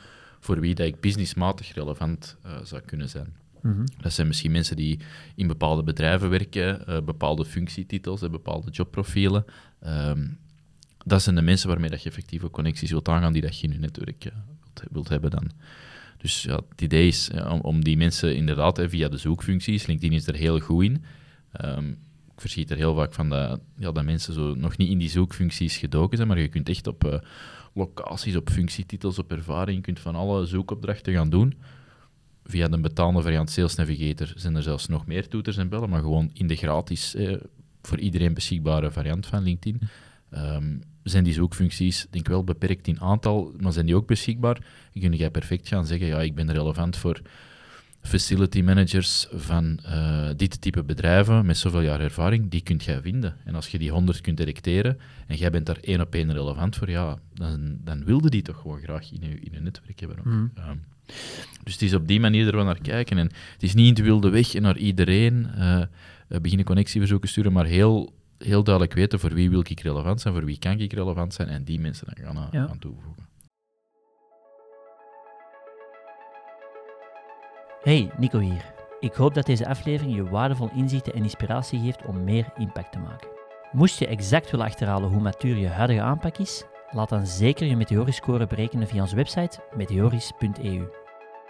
voor 0.40 0.60
wie 0.60 0.74
dat 0.74 0.86
ik 0.86 1.00
businessmatig 1.00 1.74
relevant 1.74 2.36
eh, 2.42 2.58
zou 2.62 2.82
kunnen 2.82 3.08
zijn. 3.08 3.34
Mhm. 3.62 3.86
Dat 4.00 4.12
zijn 4.12 4.26
misschien 4.26 4.50
mensen 4.50 4.76
die 4.76 4.98
in 5.34 5.46
bepaalde 5.46 5.82
bedrijven 5.82 6.30
werken, 6.30 6.86
eh, 6.86 7.00
bepaalde 7.00 7.44
functietitels, 7.44 8.20
bepaalde 8.20 8.70
jobprofielen. 8.70 9.44
Ehm, 9.80 10.26
dat 11.04 11.22
zijn 11.22 11.34
de 11.34 11.42
mensen 11.42 11.68
waarmee 11.68 11.90
dat 11.90 12.02
je 12.02 12.08
effectieve 12.08 12.50
connecties 12.50 12.90
wilt 12.90 13.08
aangaan, 13.08 13.32
die 13.32 13.42
dat 13.42 13.60
je 13.60 13.66
in 13.66 13.72
je 13.72 13.78
netwerk 13.78 14.24
eh, 14.24 14.32
wilt, 14.62 14.92
wilt 14.92 15.08
hebben 15.08 15.30
dan. 15.30 15.50
Dus 16.16 16.42
ja, 16.42 16.60
het 16.68 16.80
idee 16.80 17.06
is 17.06 17.30
om, 17.48 17.60
om 17.60 17.84
die 17.84 17.96
mensen 17.96 18.36
inderdaad 18.36 18.78
eh, 18.78 18.88
via 18.88 19.08
de 19.08 19.16
zoekfuncties, 19.16 19.86
LinkedIn 19.86 20.16
is 20.16 20.26
er 20.26 20.34
heel 20.34 20.58
goed 20.58 20.84
in. 20.84 21.04
Ehm, 21.52 21.88
ik 22.34 22.40
verschiet 22.40 22.70
er 22.70 22.76
heel 22.76 22.94
vaak 22.94 23.14
van 23.14 23.28
dat, 23.28 23.60
ja, 23.76 23.92
dat 23.92 24.04
mensen 24.04 24.34
zo 24.34 24.54
nog 24.54 24.76
niet 24.76 24.90
in 24.90 24.98
die 24.98 25.10
zoekfuncties 25.10 25.76
gedoken 25.76 26.16
zijn, 26.16 26.28
maar 26.28 26.38
je 26.38 26.48
kunt 26.48 26.68
echt 26.68 26.86
op 26.86 27.24
locaties, 27.72 28.36
op 28.36 28.50
functietitels, 28.50 29.18
op 29.18 29.32
ervaring, 29.32 29.76
je 29.76 29.82
kunt 29.82 30.00
van 30.00 30.14
alle 30.14 30.46
zoekopdrachten 30.46 31.12
gaan 31.12 31.30
doen. 31.30 31.54
Via 32.44 32.68
de 32.68 32.80
betaalde 32.80 33.22
variant 33.22 33.50
Sales 33.50 33.74
Navigator 33.74 34.32
zijn 34.36 34.56
er 34.56 34.62
zelfs 34.62 34.86
nog 34.86 35.06
meer 35.06 35.28
toeters 35.28 35.56
en 35.56 35.68
bellen, 35.68 35.88
maar 35.88 36.00
gewoon 36.00 36.30
in 36.32 36.46
de 36.46 36.56
gratis, 36.56 37.14
eh, 37.14 37.36
voor 37.82 37.98
iedereen 37.98 38.34
beschikbare 38.34 38.90
variant 38.90 39.26
van 39.26 39.42
LinkedIn. 39.42 39.80
Ehm, 40.30 40.78
zijn 41.02 41.24
die 41.24 41.32
zoekfuncties, 41.32 42.06
denk 42.10 42.28
wel 42.28 42.44
beperkt 42.44 42.86
in 42.86 43.00
aantal, 43.00 43.54
maar 43.58 43.72
zijn 43.72 43.86
die 43.86 43.96
ook 43.96 44.06
beschikbaar? 44.06 44.64
Kun 44.92 45.12
jij 45.12 45.30
perfect 45.30 45.68
gaan 45.68 45.86
zeggen, 45.86 46.06
ja, 46.06 46.20
ik 46.20 46.34
ben 46.34 46.52
relevant 46.52 46.96
voor 46.96 47.20
facility 48.02 48.60
managers 48.62 49.26
van 49.32 49.78
eh, 49.84 50.28
dit 50.36 50.60
type 50.60 50.82
bedrijven 50.84 51.46
met 51.46 51.56
zoveel 51.56 51.80
jaar 51.80 52.00
ervaring, 52.00 52.50
die 52.50 52.60
kunt 52.60 52.84
jij 52.84 53.00
vinden. 53.00 53.36
En 53.44 53.54
als 53.54 53.68
je 53.68 53.78
die 53.78 53.90
100 53.90 54.20
kunt 54.20 54.36
detecteren 54.36 54.98
en 55.26 55.36
jij 55.36 55.50
bent 55.50 55.66
daar 55.66 55.78
één 55.80 56.00
op 56.00 56.14
één 56.14 56.32
relevant 56.32 56.76
voor, 56.76 56.90
ja, 56.90 57.18
dan, 57.34 57.78
dan 57.84 58.04
wilde 58.04 58.30
die 58.30 58.42
toch 58.42 58.60
gewoon 58.60 58.80
graag 58.80 59.12
in 59.12 59.20
je, 59.28 59.40
in 59.40 59.52
je 59.52 59.60
netwerk 59.60 60.00
hebben. 60.00 60.18
ook. 60.18 60.24
Ehm, 60.54 60.76
dus 61.64 61.72
het 61.72 61.82
is 61.82 61.94
op 61.94 62.08
die 62.08 62.20
manier 62.20 62.46
er 62.46 62.56
wel 62.56 62.64
naar 62.64 62.80
kijken. 62.82 63.18
En 63.18 63.26
het 63.52 63.62
is 63.62 63.74
niet 63.74 63.88
in 63.88 63.94
de 63.94 64.02
wilde 64.02 64.28
weg 64.28 64.54
en 64.54 64.62
naar 64.62 64.76
iedereen 64.78 65.46
eh, 65.54 65.80
eh, 65.80 65.86
beginnen 66.42 66.66
connectieverzoeken 66.66 67.28
sturen, 67.28 67.52
maar 67.52 67.66
heel, 67.66 68.12
heel 68.38 68.64
duidelijk 68.64 68.94
weten 68.94 69.20
voor 69.20 69.34
wie 69.34 69.50
wil 69.50 69.60
ik 69.68 69.80
relevant 69.80 70.20
zijn, 70.20 70.34
voor 70.34 70.44
wie 70.44 70.58
kan 70.58 70.78
ik 70.80 70.92
relevant 70.92 71.34
zijn 71.34 71.48
en 71.48 71.64
die 71.64 71.80
mensen 71.80 72.06
dan 72.14 72.24
gaan, 72.34 72.48
Ja. 72.52 72.66
gaan 72.66 72.78
toevoegen. 72.78 73.28
Hey, 77.80 78.10
Nico 78.16 78.38
hier. 78.38 78.72
Ik 78.98 79.12
hoop 79.12 79.34
dat 79.34 79.46
deze 79.46 79.68
aflevering 79.68 80.16
je 80.16 80.28
waardevol 80.28 80.70
inzichten 80.74 81.14
en 81.14 81.22
inspiratie 81.22 81.80
geeft 81.80 82.04
om 82.04 82.24
meer 82.24 82.46
impact 82.58 82.92
te 82.92 82.98
maken. 82.98 83.28
Moest 83.72 83.98
je 83.98 84.06
exact 84.06 84.50
willen 84.50 84.66
achterhalen 84.66 85.10
hoe 85.10 85.20
matuur 85.20 85.56
je 85.56 85.68
huidige 85.68 86.00
aanpak 86.00 86.38
is, 86.38 86.64
laat 86.90 87.08
dan 87.08 87.26
zeker 87.26 87.66
je 87.66 87.76
Meteoris-score 87.76 88.46
berekenen 88.46 88.88
via 88.88 89.00
onze 89.00 89.16
website 89.16 89.58
meteoris.eu. 89.76 90.88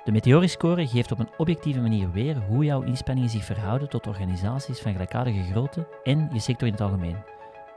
De 0.04 0.12
Meteoris-score 0.12 0.87
geeft 0.87 1.12
op 1.12 1.18
een 1.18 1.30
objectieve 1.37 1.80
manier 1.80 2.10
weer 2.10 2.37
hoe 2.37 2.64
jouw 2.64 2.82
inspanningen 2.82 3.30
zich 3.30 3.44
verhouden 3.44 3.88
tot 3.88 4.06
organisaties 4.06 4.80
van 4.80 4.92
gelijkaardige 4.92 5.42
grootte 5.50 5.88
en 6.02 6.28
je 6.32 6.40
sector 6.40 6.66
in 6.66 6.72
het 6.72 6.82
algemeen. 6.82 7.16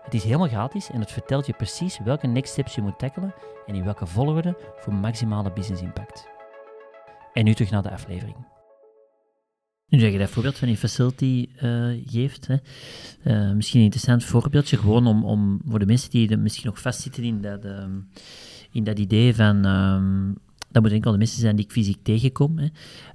Het 0.03 0.13
is 0.13 0.23
helemaal 0.23 0.47
gratis 0.47 0.89
en 0.89 0.99
het 0.99 1.11
vertelt 1.11 1.45
je 1.45 1.53
precies 1.53 1.99
welke 2.03 2.27
next 2.27 2.51
steps 2.51 2.75
je 2.75 2.81
moet 2.81 2.99
tackelen 2.99 3.33
en 3.65 3.75
in 3.75 3.83
welke 3.83 4.05
volgorde 4.05 4.57
voor 4.75 4.93
maximale 4.93 5.51
business 5.51 5.81
impact. 5.81 6.32
En 7.33 7.45
nu 7.45 7.53
terug 7.53 7.71
naar 7.71 7.83
de 7.83 7.91
aflevering. 7.91 8.35
Nu 9.93 9.99
dat 9.99 10.11
je 10.11 10.17
dat 10.17 10.29
voorbeeld 10.29 10.57
van 10.57 10.67
die 10.67 10.77
facility 10.77 11.49
eh, 11.55 11.89
geeft, 12.05 12.47
hè, 12.47 12.55
eh, 13.23 13.51
misschien 13.51 13.79
een 13.79 13.85
interessant 13.85 14.23
voorbeeldje, 14.23 14.77
gewoon 14.77 15.07
om, 15.07 15.25
om 15.25 15.61
voor 15.65 15.79
de 15.79 15.85
mensen 15.85 16.09
die 16.09 16.37
misschien 16.37 16.65
nog 16.65 16.81
vastzitten 16.81 17.23
in 17.23 17.41
dat, 17.41 17.65
ehm, 17.65 17.99
in 18.71 18.83
dat 18.83 18.99
idee 18.99 19.35
van, 19.35 19.65
ehm, 19.65 20.27
dat 20.71 20.81
moeten 20.81 20.91
enkel 20.91 21.11
de 21.11 21.17
mensen 21.17 21.39
zijn 21.39 21.55
die 21.55 21.65
ik 21.65 21.71
fysiek 21.71 22.03
tegenkom. 22.03 22.57
Hè. 22.57 22.67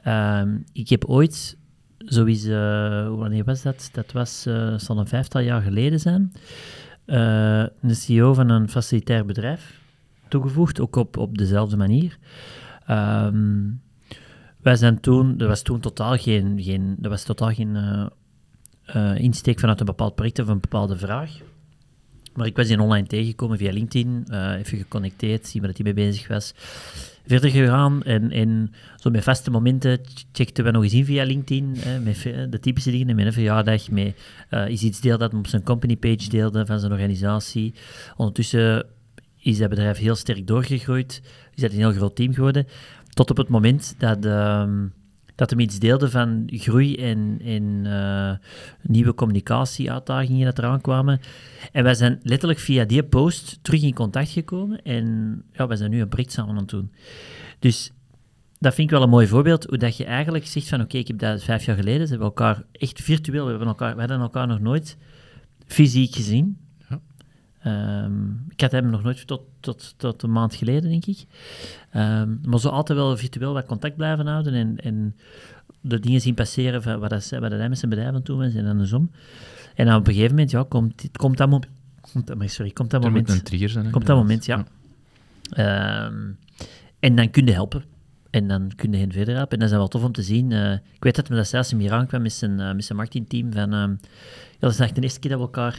Ehm, 0.02 0.58
ik 0.72 0.88
heb 0.88 1.04
ooit, 1.04 1.56
zoiets, 1.98 2.44
eh, 2.44 3.08
wanneer 3.08 3.44
was 3.44 3.62
dat? 3.62 3.88
Dat 3.92 4.12
was, 4.12 4.42
zal 4.76 4.98
een 4.98 5.06
vijftal 5.06 5.40
jaar 5.40 5.62
geleden 5.62 6.00
zijn, 6.00 6.32
een 7.06 7.94
CEO 7.96 8.34
van 8.34 8.48
een 8.48 8.68
facilitair 8.68 9.24
bedrijf 9.24 9.80
toegevoegd, 10.28 10.80
ook 10.80 10.96
op, 10.96 11.16
op 11.16 11.38
dezelfde 11.38 11.76
manier. 11.76 12.18
Ehm, 12.86 13.66
wij 14.62 14.76
zijn 14.76 15.00
toen, 15.00 15.38
er 15.38 15.48
was 15.48 15.62
toen 15.62 15.80
totaal 15.80 16.16
geen, 16.16 16.62
geen, 16.62 16.96
er 17.02 17.08
was 17.08 17.22
totaal 17.22 17.52
geen 17.52 17.76
eh, 17.76 18.06
eh, 18.84 19.18
insteek 19.18 19.60
vanuit 19.60 19.80
een 19.80 19.86
bepaald 19.86 20.14
project 20.14 20.38
of 20.38 20.48
een 20.48 20.60
bepaalde 20.60 20.98
vraag. 20.98 21.30
Maar 22.34 22.46
ik 22.46 22.56
was 22.56 22.66
die 22.66 22.80
online 22.80 23.06
tegengekomen 23.06 23.58
via 23.58 23.72
LinkedIn, 23.72 24.24
eh, 24.28 24.52
even 24.58 24.78
geconnecteerd, 24.78 25.46
zien 25.46 25.62
waar 25.62 25.70
hij 25.74 25.84
mee 25.84 25.94
bezig 25.94 26.28
was. 26.28 26.54
Verder 27.26 27.50
gegaan 27.50 28.02
en, 28.02 28.30
en 28.30 28.72
zo 28.96 29.10
met 29.10 29.24
vaste 29.24 29.50
momenten 29.50 30.00
checkten 30.32 30.64
we 30.64 30.70
nog 30.70 30.82
eens 30.82 30.92
in 30.92 31.04
via 31.04 31.24
LinkedIn, 31.24 31.76
met 32.02 32.22
de 32.22 32.58
typische 32.60 32.90
dingen, 32.90 33.16
met 33.16 33.26
een 33.26 33.32
verjaardag, 33.32 33.90
met 33.90 34.16
is 34.68 34.82
iets 34.82 35.00
deel 35.00 35.18
dat 35.18 35.30
hem 35.30 35.40
op 35.40 35.46
zijn 35.46 35.62
company 35.62 35.96
page 35.96 36.28
deelde 36.28 36.66
van 36.66 36.80
zijn 36.80 36.92
organisatie. 36.92 37.74
Ondertussen 38.16 38.86
is 39.40 39.58
dat 39.58 39.68
bedrijf 39.68 39.98
heel 39.98 40.14
sterk 40.14 40.46
doorgegroeid, 40.46 41.22
is 41.54 41.62
dat 41.62 41.70
een 41.70 41.76
heel 41.76 41.92
groot 41.92 42.16
team 42.16 42.34
geworden, 42.34 42.66
tot 43.18 43.30
op 43.30 43.36
het 43.36 43.48
moment 43.48 43.94
dat, 43.98 44.24
ehm, 44.24 44.86
dat 45.34 45.50
hem 45.50 45.60
iets 45.60 45.78
deelde 45.78 46.10
van 46.10 46.42
groei 46.46 46.96
en, 46.96 47.40
en 47.44 47.86
eh, 47.86 48.36
nieuwe 48.82 49.14
communicatieuitdagingen 49.14 50.44
dat 50.44 50.58
eraan 50.58 50.80
kwamen. 50.80 51.20
En 51.72 51.84
wij 51.84 51.94
zijn 51.94 52.20
letterlijk 52.22 52.60
via 52.60 52.84
die 52.84 53.02
post 53.02 53.58
terug 53.62 53.82
in 53.82 53.94
contact 53.94 54.30
gekomen 54.30 54.82
en 54.82 55.04
ja, 55.52 55.66
wij 55.66 55.76
zijn 55.76 55.90
nu 55.90 56.00
een 56.00 56.08
project 56.08 56.32
samen 56.32 56.50
aan 56.50 56.60
het 56.60 56.68
doen. 56.68 56.92
Dus 57.58 57.92
dat 58.58 58.74
vind 58.74 58.90
ik 58.90 58.96
wel 58.96 59.04
een 59.04 59.10
mooi 59.10 59.26
voorbeeld, 59.26 59.64
hoe 59.64 59.78
dat 59.78 59.96
je 59.96 60.04
eigenlijk 60.04 60.46
zegt 60.46 60.68
van 60.68 60.80
oké, 60.80 60.98
ik 60.98 61.08
heb 61.08 61.18
dat 61.18 61.42
vijf 61.42 61.64
jaar 61.64 61.76
geleden, 61.76 62.06
ze 62.06 62.10
hebben 62.10 62.28
elkaar 62.28 62.62
echt 62.72 63.00
virtueel, 63.02 63.44
we, 63.44 63.50
hebben 63.50 63.68
elkaar, 63.68 63.94
we 63.94 64.00
hadden 64.00 64.20
elkaar 64.20 64.46
nog 64.46 64.60
nooit 64.60 64.96
fysiek 65.66 66.14
gezien. 66.14 66.67
Ehm, 67.62 68.30
ik 68.48 68.60
had 68.60 68.70
hem 68.70 68.90
nog 68.90 69.02
nooit 69.02 69.26
tot, 69.26 69.40
tot, 69.60 69.94
tot 69.96 70.22
een 70.22 70.32
maand 70.32 70.54
geleden, 70.54 70.90
denk 70.90 71.06
ik. 71.06 71.26
Ehm, 71.90 72.36
maar 72.44 72.60
zo 72.60 72.68
altijd 72.68 72.98
wel 72.98 73.16
virtueel 73.16 73.52
wat 73.52 73.66
contact 73.66 73.96
blijven 73.96 74.26
houden 74.26 74.54
en, 74.54 74.76
en 74.76 75.16
de 75.80 76.00
dingen 76.00 76.20
zien 76.20 76.34
passeren 76.34 76.82
van 76.82 76.98
wat, 76.98 77.10
dat, 77.10 77.28
wat 77.30 77.50
dat 77.50 77.58
hij 77.58 77.68
met 77.68 77.78
zijn 77.78 77.90
bedrijf 77.90 78.14
aan 78.14 78.20
doen 78.22 78.44
is 78.44 78.54
en 78.54 78.66
andersom. 78.66 79.10
En 79.74 79.86
dan 79.86 79.96
op 79.96 80.06
een 80.06 80.12
gegeven 80.12 80.34
moment, 80.34 80.50
ja, 80.50 80.64
komt, 80.68 81.08
komt 81.12 81.36
dat 81.36 81.48
moment... 81.48 81.70
Komt 82.12 82.50
sorry, 82.50 82.70
komt 82.70 82.90
dat 82.90 83.04
Er 83.04 83.10
moet 83.10 83.20
moment... 83.20 83.38
een 83.38 83.44
trigger 83.44 83.68
zijn. 83.68 83.90
Komt 83.90 84.06
dat 84.06 84.16
moment, 84.16 84.44
ja. 84.44 84.66
Ehm, 85.50 86.30
en 87.00 87.16
dan 87.16 87.30
kun 87.30 87.46
je 87.46 87.52
helpen. 87.52 87.84
En 88.30 88.48
dan 88.48 88.70
kun 88.76 88.92
je 88.92 88.98
hen 88.98 89.12
verder 89.12 89.34
helpen. 89.34 89.52
En 89.52 89.58
dat 89.58 89.64
is 89.64 89.70
dan 89.70 89.78
wel 89.78 89.88
tof 89.88 90.04
om 90.04 90.12
te 90.12 90.22
zien. 90.22 90.52
Eh, 90.52 90.72
ik 90.72 91.02
weet 91.02 91.16
dat 91.16 91.28
me 91.28 91.36
dat 91.36 91.48
zelfs 91.48 91.70
hier 91.70 91.92
aankwam 91.92 92.22
met 92.22 92.32
zijn, 92.32 92.60
eh, 92.60 92.74
met 92.74 92.84
zijn 92.84 92.98
marketingteam. 92.98 93.52
Van, 93.52 93.70
ja, 93.70 93.96
dat 94.58 94.72
is 94.72 94.78
echt 94.78 94.94
de 94.94 95.00
eerste 95.00 95.20
keer 95.20 95.30
dat 95.30 95.40
we 95.40 95.46
elkaar 95.46 95.78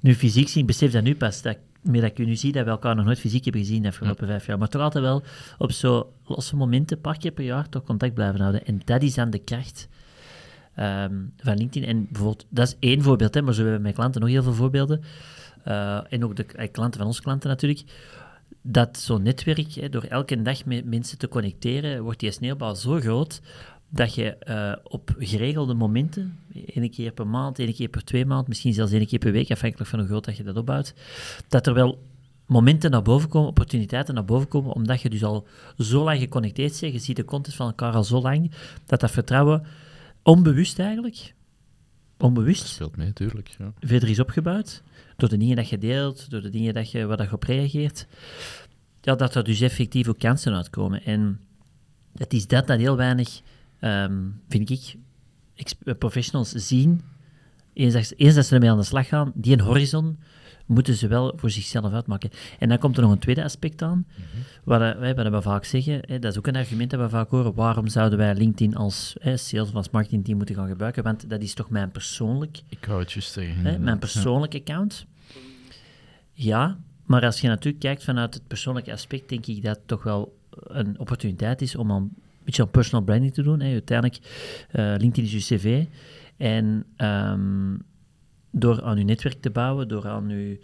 nu 0.00 0.14
fysiek 0.14 0.48
zien. 0.48 0.66
Besef 0.66 0.92
dat 0.92 1.02
nu 1.02 1.16
pas. 1.16 1.42
Dat, 1.42 1.56
meer 1.82 2.00
dat 2.00 2.10
ik 2.10 2.26
nu 2.26 2.36
zie, 2.36 2.52
dat 2.52 2.64
we 2.64 2.70
elkaar 2.70 2.96
nog 2.96 3.04
nooit 3.04 3.20
fysiek 3.20 3.44
hebben 3.44 3.62
gezien 3.62 3.82
de 3.82 3.88
afgelopen 3.88 4.26
vijf 4.26 4.46
jaar. 4.46 4.58
Maar 4.58 4.68
toch 4.68 4.82
altijd 4.82 5.04
wel 5.04 5.22
op 5.58 5.72
zo 5.72 6.12
losse 6.24 6.56
momenten, 6.56 6.96
een 6.96 7.02
paar 7.02 7.18
keer 7.18 7.30
per 7.30 7.44
jaar, 7.44 7.68
toch 7.68 7.84
contact 7.84 8.14
blijven 8.14 8.40
houden. 8.40 8.66
En 8.66 8.80
dat 8.84 9.02
is 9.02 9.14
dan 9.14 9.30
de 9.30 9.38
kracht 9.38 9.88
ehm, 10.74 11.14
van 11.36 11.56
LinkedIn. 11.56 11.88
En 11.88 12.06
bijvoorbeeld, 12.10 12.46
dat 12.48 12.66
is 12.66 12.76
één 12.78 13.02
voorbeeld, 13.02 13.34
hè, 13.34 13.42
maar 13.42 13.54
zo 13.54 13.62
hebben 13.62 13.82
mijn 13.82 13.94
klanten 13.94 14.20
nog 14.20 14.30
heel 14.30 14.42
veel 14.42 14.54
voorbeelden. 14.54 15.02
Eh, 15.64 16.12
en 16.12 16.24
ook 16.24 16.36
de 16.36 16.46
eh, 16.46 16.72
klanten 16.72 16.98
van 16.98 17.08
onze 17.08 17.22
klanten 17.22 17.48
natuurlijk. 17.48 17.82
Dat 18.62 18.98
zo'n 18.98 19.22
netwerk, 19.22 19.72
hè, 19.72 19.88
door 19.88 20.02
elke 20.02 20.42
dag 20.42 20.64
met 20.64 20.84
mensen 20.84 21.18
te 21.18 21.28
connecteren, 21.28 22.02
wordt 22.02 22.20
die 22.20 22.30
sneeuwbal 22.30 22.74
zo 22.74 23.00
groot 23.00 23.40
dat 23.88 24.14
je 24.14 24.36
eh, 24.36 24.72
op 24.82 25.14
geregelde 25.18 25.74
momenten, 25.74 26.38
één 26.66 26.90
keer 26.90 27.12
per 27.12 27.26
maand, 27.26 27.58
één 27.58 27.74
keer 27.74 27.88
per 27.88 28.04
twee 28.04 28.26
maand, 28.26 28.48
misschien 28.48 28.74
zelfs 28.74 28.92
één 28.92 29.06
keer 29.06 29.18
per 29.18 29.32
week, 29.32 29.50
afhankelijk 29.50 29.90
van 29.90 29.98
hoe 29.98 30.08
groot 30.08 30.24
dat 30.24 30.36
je 30.36 30.42
dat 30.42 30.56
opbouwt, 30.56 30.94
dat 31.48 31.66
er 31.66 31.74
wel 31.74 31.98
momenten 32.46 32.90
naar 32.90 33.02
boven 33.02 33.28
komen, 33.28 33.48
opportuniteiten 33.48 34.14
naar 34.14 34.24
boven 34.24 34.48
komen, 34.48 34.72
omdat 34.72 35.00
je 35.00 35.10
dus 35.10 35.24
al 35.24 35.46
zo 35.78 36.04
lang 36.04 36.18
geconnecteerd 36.18 36.80
bent, 36.80 36.92
je 36.92 36.98
ziet 36.98 37.16
de 37.16 37.24
content 37.24 37.54
van 37.54 37.66
elkaar 37.66 37.92
al 37.92 38.04
zo 38.04 38.20
lang, 38.20 38.50
dat 38.86 39.00
dat 39.00 39.10
vertrouwen 39.10 39.66
onbewust 40.22 40.78
eigenlijk, 40.78 41.34
Dat 42.16 42.28
onbewust, 42.28 42.66
speelt 42.66 42.96
mee, 42.96 43.12
tuurlijk. 43.12 43.54
Ja. 43.58 43.72
verder 43.80 44.08
is 44.08 44.20
opgebouwd. 44.20 44.82
Door 45.16 45.28
de 45.28 45.36
dingen 45.36 45.56
dat 45.56 45.68
je 45.68 45.78
deelt, 45.78 46.30
door 46.30 46.42
de 46.42 46.50
dingen 46.50 46.74
dat 46.74 46.90
je, 46.90 47.06
waar 47.06 47.16
dat 47.16 47.28
je 47.28 47.34
op 47.34 47.42
reageert. 47.42 48.06
Ja, 49.00 49.14
dat 49.14 49.34
er 49.34 49.44
dus 49.44 49.60
effectief 49.60 50.08
ook 50.08 50.18
kansen 50.18 50.54
uitkomen. 50.54 51.04
En 51.04 51.40
het 52.16 52.32
is 52.32 52.46
dat 52.46 52.66
dat 52.66 52.78
heel 52.78 52.96
weinig, 52.96 53.40
ehm, 53.78 54.22
vind 54.48 54.70
ik, 54.70 54.96
ex- 55.54 55.76
professionals 55.98 56.50
zien. 56.50 57.02
Eens 57.72 57.92
dat, 57.92 58.12
eens 58.16 58.34
dat 58.34 58.46
ze 58.46 58.54
ermee 58.54 58.70
aan 58.70 58.78
de 58.78 58.84
slag 58.84 59.08
gaan, 59.08 59.32
die 59.34 59.52
een 59.52 59.60
horizon 59.60 60.18
moeten 60.66 60.94
ze 60.94 61.08
wel 61.08 61.32
voor 61.36 61.50
zichzelf 61.50 61.92
uitmaken. 61.92 62.30
En 62.58 62.68
dan 62.68 62.78
komt 62.78 62.96
er 62.96 63.02
nog 63.02 63.12
een 63.12 63.18
tweede 63.18 63.44
aspect 63.44 63.82
aan, 63.82 64.06
wat, 64.64 64.80
eh, 64.80 64.98
wij, 64.98 65.14
wat 65.14 65.28
we 65.28 65.42
vaak 65.42 65.64
zeggen, 65.64 66.00
hè, 66.06 66.18
dat 66.18 66.32
is 66.32 66.38
ook 66.38 66.46
een 66.46 66.56
argument 66.56 66.90
dat 66.90 67.00
we 67.00 67.08
vaak 67.08 67.30
horen, 67.30 67.54
waarom 67.54 67.88
zouden 67.88 68.18
wij 68.18 68.34
LinkedIn 68.34 68.76
als 68.76 69.16
hè, 69.20 69.36
sales 69.36 69.68
of 69.68 69.74
als 69.74 69.90
marketingteam 69.90 70.36
moeten 70.36 70.54
gaan 70.54 70.68
gebruiken, 70.68 71.02
want 71.02 71.30
dat 71.30 71.42
is 71.42 71.54
toch 71.54 71.70
mijn 71.70 71.90
persoonlijk 71.90 72.60
Ik 72.68 72.86
wou 72.86 73.00
het 73.00 73.12
juist. 73.12 73.34
Hè, 73.34 73.42
inderdaad. 73.42 73.80
mijn 73.80 73.98
persoonlijke 73.98 74.58
account. 74.58 75.06
Ja, 76.32 76.78
maar 77.04 77.24
als 77.24 77.40
je 77.40 77.48
natuurlijk 77.48 77.82
kijkt 77.82 78.04
vanuit 78.04 78.34
het 78.34 78.46
persoonlijke 78.46 78.92
aspect, 78.92 79.28
denk 79.28 79.46
ik 79.46 79.62
dat 79.62 79.76
het 79.76 79.88
toch 79.88 80.02
wel 80.02 80.38
een 80.50 80.98
opportuniteit 80.98 81.62
is 81.62 81.76
om 81.76 81.90
een 81.90 82.14
beetje 82.46 82.62
aan 82.62 82.70
personal 82.70 83.04
branding 83.04 83.34
te 83.34 83.42
doen. 83.42 83.60
Hè. 83.60 83.72
Uiteindelijk, 83.72 84.18
eh, 84.70 84.84
LinkedIn 84.98 85.24
is 85.24 85.48
je 85.48 85.56
cv. 85.56 85.84
En 86.36 86.84
ehm, 86.96 87.74
door 88.50 88.82
aan 88.82 88.98
je 88.98 89.04
netwerk 89.04 89.40
te 89.40 89.50
bouwen, 89.50 89.88
door 89.88 90.08
aan 90.08 90.28
je 90.28 90.60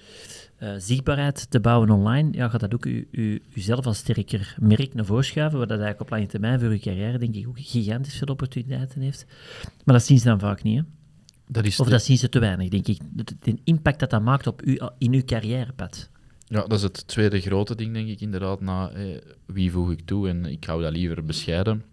eh, 0.57 0.73
zichtbaarheid 0.79 1.51
te 1.51 1.61
bouwen 1.61 1.91
online, 1.91 2.29
ja, 2.33 2.49
gaat 2.49 2.61
dat 2.61 2.75
ook 2.75 2.87
u, 2.87 3.09
u, 3.11 3.43
uzelf 3.55 3.87
als 3.87 3.99
sterker 3.99 4.57
merk 4.61 4.95
naar 4.95 5.05
voren 5.05 5.25
schuiven, 5.25 5.59
wat 5.59 5.69
dat 5.69 5.79
eigenlijk 5.81 6.11
op 6.11 6.17
lange 6.17 6.31
termijn 6.31 6.61
voor 6.61 6.69
uw 6.69 6.79
carrière, 6.79 7.19
denk 7.19 7.35
ik, 7.35 7.49
ook 7.49 7.61
gigantisch 7.61 8.17
veel 8.19 8.29
opportuniteiten 8.29 9.01
heeft. 9.01 9.27
Maar 9.85 9.95
dat 9.95 10.05
zien 10.05 10.19
ze 10.19 10.25
dan 10.25 10.39
vaak 10.41 10.62
niet, 10.62 10.79
hè. 10.79 10.83
Dat 11.49 11.65
is 11.65 11.81
Of 11.81 11.87
de- 11.87 11.93
dat 11.93 12.03
zien 12.03 12.19
ze 12.19 12.29
te 12.29 12.39
weinig, 12.39 12.69
denk 12.69 12.87
ik. 12.87 12.99
De, 13.12 13.25
de 13.41 13.59
impact 13.65 14.01
dat 14.01 14.11
dat 14.11 14.23
maakt 14.23 14.47
op 14.47 14.62
u, 14.65 14.81
in 14.99 15.12
uw 15.12 15.25
carrièrepad. 15.25 16.11
Ja, 16.52 16.61
dat 16.61 16.73
is 16.73 16.82
het 16.82 17.06
tweede 17.06 17.40
grote 17.40 17.75
ding, 17.75 17.92
denk 17.92 18.09
ik, 18.09 18.21
inderdaad. 18.21 18.61
Na 18.61 18.90
eh, 18.90 19.04
wie 19.47 19.71
voeg 19.71 19.90
ik 19.90 20.00
toe 20.04 20.28
en 20.28 20.44
ik 20.44 20.64
hou 20.64 20.82
dat 20.82 20.92
liever 20.92 21.25
bescheiden. 21.25 21.85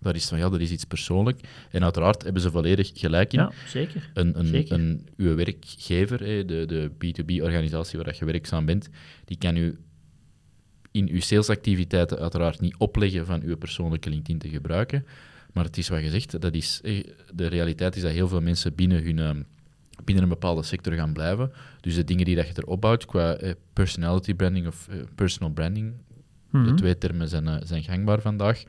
Dat 0.00 0.14
is 0.14 0.28
van 0.28 0.38
ja, 0.38 0.48
dat 0.48 0.60
is 0.60 0.70
iets 0.70 0.84
persoonlijk. 0.84 1.40
En 1.70 1.82
uiteraard 1.82 2.22
hebben 2.22 2.42
ze 2.42 2.50
volledig 2.50 2.90
gelijk 2.94 3.32
in. 3.32 3.40
Ja, 3.40 3.52
zeker. 3.66 4.10
Een, 4.14 4.38
een, 4.38 4.46
zeker. 4.46 4.74
een, 4.74 5.08
uw 5.16 5.34
werkgever, 5.34 6.22
eh, 6.22 6.46
de, 6.46 6.64
de 6.66 6.90
B2B-organisatie 6.90 7.96
waar 7.96 8.06
dat 8.06 8.18
je 8.18 8.24
werkzaam 8.24 8.66
bent, 8.66 8.88
die 9.24 9.38
kan 9.38 9.56
u 9.56 9.78
in 10.90 11.08
uw 11.08 11.20
salesactiviteiten 11.20 12.18
uiteraard 12.18 12.60
niet 12.60 12.76
opleggen 12.78 13.26
van 13.26 13.42
uw 13.42 13.56
persoonlijke 13.56 14.10
LinkedIn 14.10 14.38
te 14.38 14.48
gebruiken. 14.48 15.06
Maar 15.52 15.64
het 15.64 15.76
is 15.76 15.88
wat 15.88 16.02
je 16.02 16.10
zegt, 16.10 16.40
dat 16.40 16.54
is, 16.54 16.80
eh, 16.82 17.04
de 17.34 17.46
realiteit 17.46 17.96
is 17.96 18.02
dat 18.02 18.12
heel 18.12 18.28
veel 18.28 18.40
mensen 18.40 18.74
binnen, 18.74 19.02
hun, 19.02 19.18
eh, 19.18 19.30
binnen 20.06 20.24
een 20.24 20.30
bepaalde 20.30 20.62
sector 20.62 20.92
gaan 20.92 21.12
blijven. 21.12 21.52
Dus 21.80 21.94
de 21.94 22.04
dingen 22.04 22.24
die 22.24 22.36
dat 22.36 22.46
je 22.46 22.52
erop 22.56 22.80
bouwt 22.80 23.04
qua 23.04 23.34
eh, 23.34 23.52
personality 23.72 24.34
branding 24.34 24.66
of 24.66 24.88
eh, 24.88 24.96
personal 25.14 25.52
branding, 25.52 25.92
de 26.50 26.58
Mhm. 26.58 26.76
twee 26.76 26.98
termen 26.98 27.28
zijn, 27.28 27.48
eh, 27.48 27.56
zijn 27.62 27.82
gangbaar 27.82 28.20
vandaag. 28.20 28.62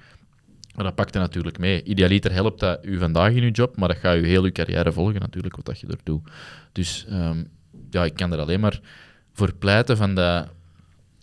Maar 0.75 0.85
dat 0.85 0.95
pakt 0.95 1.15
er 1.15 1.21
natuurlijk 1.21 1.59
mee. 1.59 1.83
Idealiter 1.83 2.31
helpt 2.31 2.59
dat 2.59 2.85
u 2.85 2.97
vandaag 2.97 3.31
in 3.31 3.43
uw 3.43 3.51
job, 3.51 3.77
maar 3.77 3.87
dat 3.87 3.97
gaat 3.97 4.15
u 4.17 4.27
heel 4.27 4.43
uw 4.43 4.51
carrière 4.51 4.91
volgen 4.91 5.19
natuurlijk, 5.19 5.55
wat 5.55 5.65
dat 5.65 5.79
je 5.79 5.87
er 5.87 5.99
doet. 6.03 6.29
Dus 6.71 7.05
ehm, 7.09 7.43
ja, 7.89 8.05
ik 8.05 8.13
kan 8.13 8.33
er 8.33 8.39
alleen 8.39 8.59
maar 8.59 8.79
voor 9.33 9.53
pleiten 9.55 9.97
van, 9.97 10.15
dat, 10.15 10.49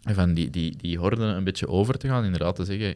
van 0.03 0.35
die, 0.35 0.51
die, 0.51 0.77
die 0.77 0.99
horde 0.99 1.23
een 1.23 1.45
beetje 1.45 1.69
over 1.69 1.99
te 1.99 2.09
gaan. 2.09 2.25
Inderdaad 2.25 2.57
te 2.57 2.65
zeggen, 2.65 2.95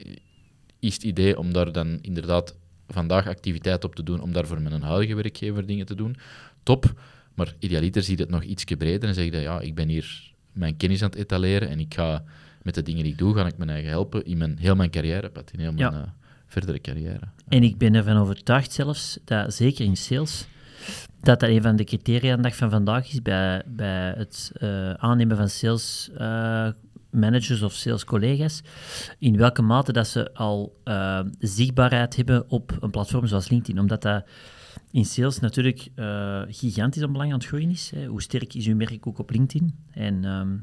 is 0.78 0.94
het 0.94 1.02
idee 1.02 1.38
om 1.38 1.52
daar 1.52 1.72
dan 1.72 1.98
inderdaad 2.00 2.56
vandaag 2.88 3.26
activiteit 3.26 3.84
op 3.84 3.94
te 3.94 4.02
doen, 4.02 4.20
om 4.20 4.32
daar 4.32 4.46
voor 4.46 4.60
mijn 4.60 4.82
huidige 4.82 5.14
werkgever 5.14 5.66
dingen 5.66 5.86
te 5.86 5.94
doen, 5.94 6.16
top. 6.68 7.00
Maar 7.34 7.54
idealiter 7.58 8.02
ziet 8.02 8.18
het 8.18 8.30
nog 8.30 8.42
ietsje 8.42 8.76
breder 8.76 9.08
en 9.08 9.14
zeg 9.14 9.24
je, 9.24 9.36
ja, 9.36 9.60
ik 9.60 9.74
ben 9.74 9.88
hier 9.88 10.32
mijn 10.52 10.76
kennis 10.76 11.02
aan 11.02 11.10
het 11.10 11.18
etaleren 11.18 11.68
en 11.68 11.80
ik 11.80 11.94
ga 11.94 12.22
met 12.62 12.74
de 12.74 12.82
dingen 12.82 13.02
die 13.02 13.12
ik 13.12 13.18
doe, 13.18 13.34
ga 13.34 13.46
ik 13.46 13.58
mijn 13.58 13.70
eigen 13.70 13.90
helpen 13.90 14.24
in 14.24 14.38
mijn, 14.38 14.58
heel 14.58 14.74
mijn 14.74 14.90
carrièrepad, 14.90 15.50
in 15.52 15.60
heel 15.60 15.72
mijn 15.72 15.92
Ja. 15.92 16.00
eh, 16.00 16.08
verdere 16.46 16.80
carrière. 16.80 17.28
En 17.48 17.62
ik 17.62 17.78
ben 17.78 17.94
ervan 17.94 18.16
overtuigd 18.16 18.72
zelfs, 18.72 19.18
dat 19.24 19.54
zeker 19.54 19.84
in 19.84 19.96
sales, 19.96 20.46
dat 21.20 21.40
dat 21.40 21.48
een 21.48 21.62
van 21.62 21.76
de 21.76 21.84
criteria 21.84 22.36
dag 22.36 22.56
van 22.56 22.70
vandaag 22.70 23.08
is 23.12 23.22
bij, 23.22 23.62
bij 23.66 24.14
het 24.16 24.50
eh, 24.54 24.90
aannemen 24.92 25.36
van 25.36 25.48
sales 25.48 26.10
eh, 26.16 26.68
managers 27.10 27.62
of 27.62 27.72
sales 27.72 28.04
collega's, 28.04 28.62
in 29.18 29.36
welke 29.36 29.62
mate 29.62 29.92
dat 29.92 30.08
ze 30.08 30.34
al 30.34 30.80
zichtbaarheid 31.38 32.16
hebben 32.16 32.50
op 32.50 32.76
een 32.80 32.90
platform 32.90 33.26
zoals 33.26 33.48
LinkedIn. 33.48 33.80
Omdat 33.80 34.02
dat 34.02 34.24
in 34.90 35.04
sales 35.04 35.40
natuurlijk 35.40 35.88
eh, 35.94 36.42
gigantisch 36.48 37.02
een 37.02 37.12
belang 37.12 37.32
aan 37.32 37.38
het 37.38 37.46
groeien 37.46 37.70
is. 37.70 37.90
Hè. 37.94 38.06
Hoe 38.06 38.22
sterk 38.22 38.54
is 38.54 38.66
uw 38.66 38.76
merk 38.76 39.06
ook 39.06 39.18
op 39.18 39.30
LinkedIn? 39.30 39.74
En 39.90 40.24
ehm, 40.24 40.56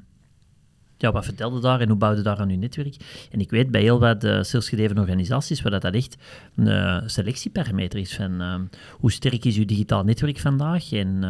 ja, 0.98 1.12
wat 1.12 1.25
vertelde 1.25 1.60
daar 1.60 1.82
en 1.82 1.88
hoe 1.88 1.98
bouwde 1.98 2.22
daar 2.22 2.38
aan 2.38 2.50
uw 2.50 2.58
netwerk? 2.58 2.96
En 3.32 3.39
ik 3.39 3.50
weet 3.50 3.72
bij 3.72 3.82
heel 3.82 4.00
wat 4.00 4.24
uh, 4.24 4.41
salesgedreven 4.41 4.98
organisaties 4.98 5.62
waar 5.62 5.72
dat, 5.72 5.82
dat 5.82 5.94
echt 5.94 6.17
een 6.55 6.67
uh, 6.67 7.01
selectieparameter 7.05 8.00
is 8.00 8.15
van 8.15 8.41
uh, 8.41 8.55
hoe 8.91 9.12
sterk 9.12 9.46
is 9.46 9.58
uw 9.58 9.65
digitaal 9.65 10.03
netwerk 10.03 10.39
vandaag 10.39 10.91
en 10.91 11.24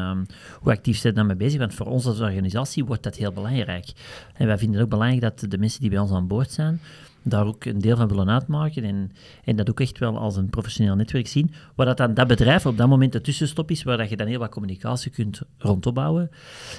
hoe 0.60 0.72
actief 0.72 0.98
zijn 0.98 1.14
daarmee 1.14 1.36
bezig. 1.36 1.60
Want 1.60 1.74
voor 1.74 1.86
ons 1.86 2.06
als 2.06 2.20
organisatie 2.20 2.86
wordt 2.86 3.04
dat 3.04 3.16
heel 3.16 3.32
belangrijk. 3.32 3.92
En 4.34 4.48
wij 4.48 4.58
vinden 4.58 4.76
het 4.76 4.86
ook 4.86 4.92
belangrijk 4.92 5.22
dat 5.22 5.52
de 5.52 5.58
mensen 5.58 5.82
die 5.82 5.90
bij 5.90 6.00
ons 6.00 6.12
aan 6.12 6.28
boord 6.28 6.52
zijn, 6.52 6.80
daar 7.28 7.46
ook 7.46 7.66
een 7.66 7.80
deel 7.80 7.98
van 7.98 8.08
willen 8.08 8.30
uitmaken 8.30 8.84
en, 8.84 9.12
en 9.44 9.56
dat 9.56 9.70
ook 9.70 9.80
echt 9.80 9.98
wel 9.98 10.18
als 10.18 10.36
een 10.36 10.50
professioneel 10.50 10.96
netwerk 10.96 11.28
zien, 11.28 11.54
waar 11.76 11.86
dat 11.86 11.98
dan 11.98 12.14
dat 12.14 12.28
bedrijf 12.28 12.66
op 12.66 12.78
dat 12.78 12.88
moment 12.88 13.12
de 13.12 13.22
tussenstop 13.22 13.72
is, 13.72 13.84
waar 13.84 13.98
dat 13.98 14.10
je 14.10 14.18
dan 14.18 14.28
heel 14.28 14.40
wat 14.40 14.50
communicatie 14.50 15.12
kunt 15.12 15.42
rondopbouwen. 15.58 16.30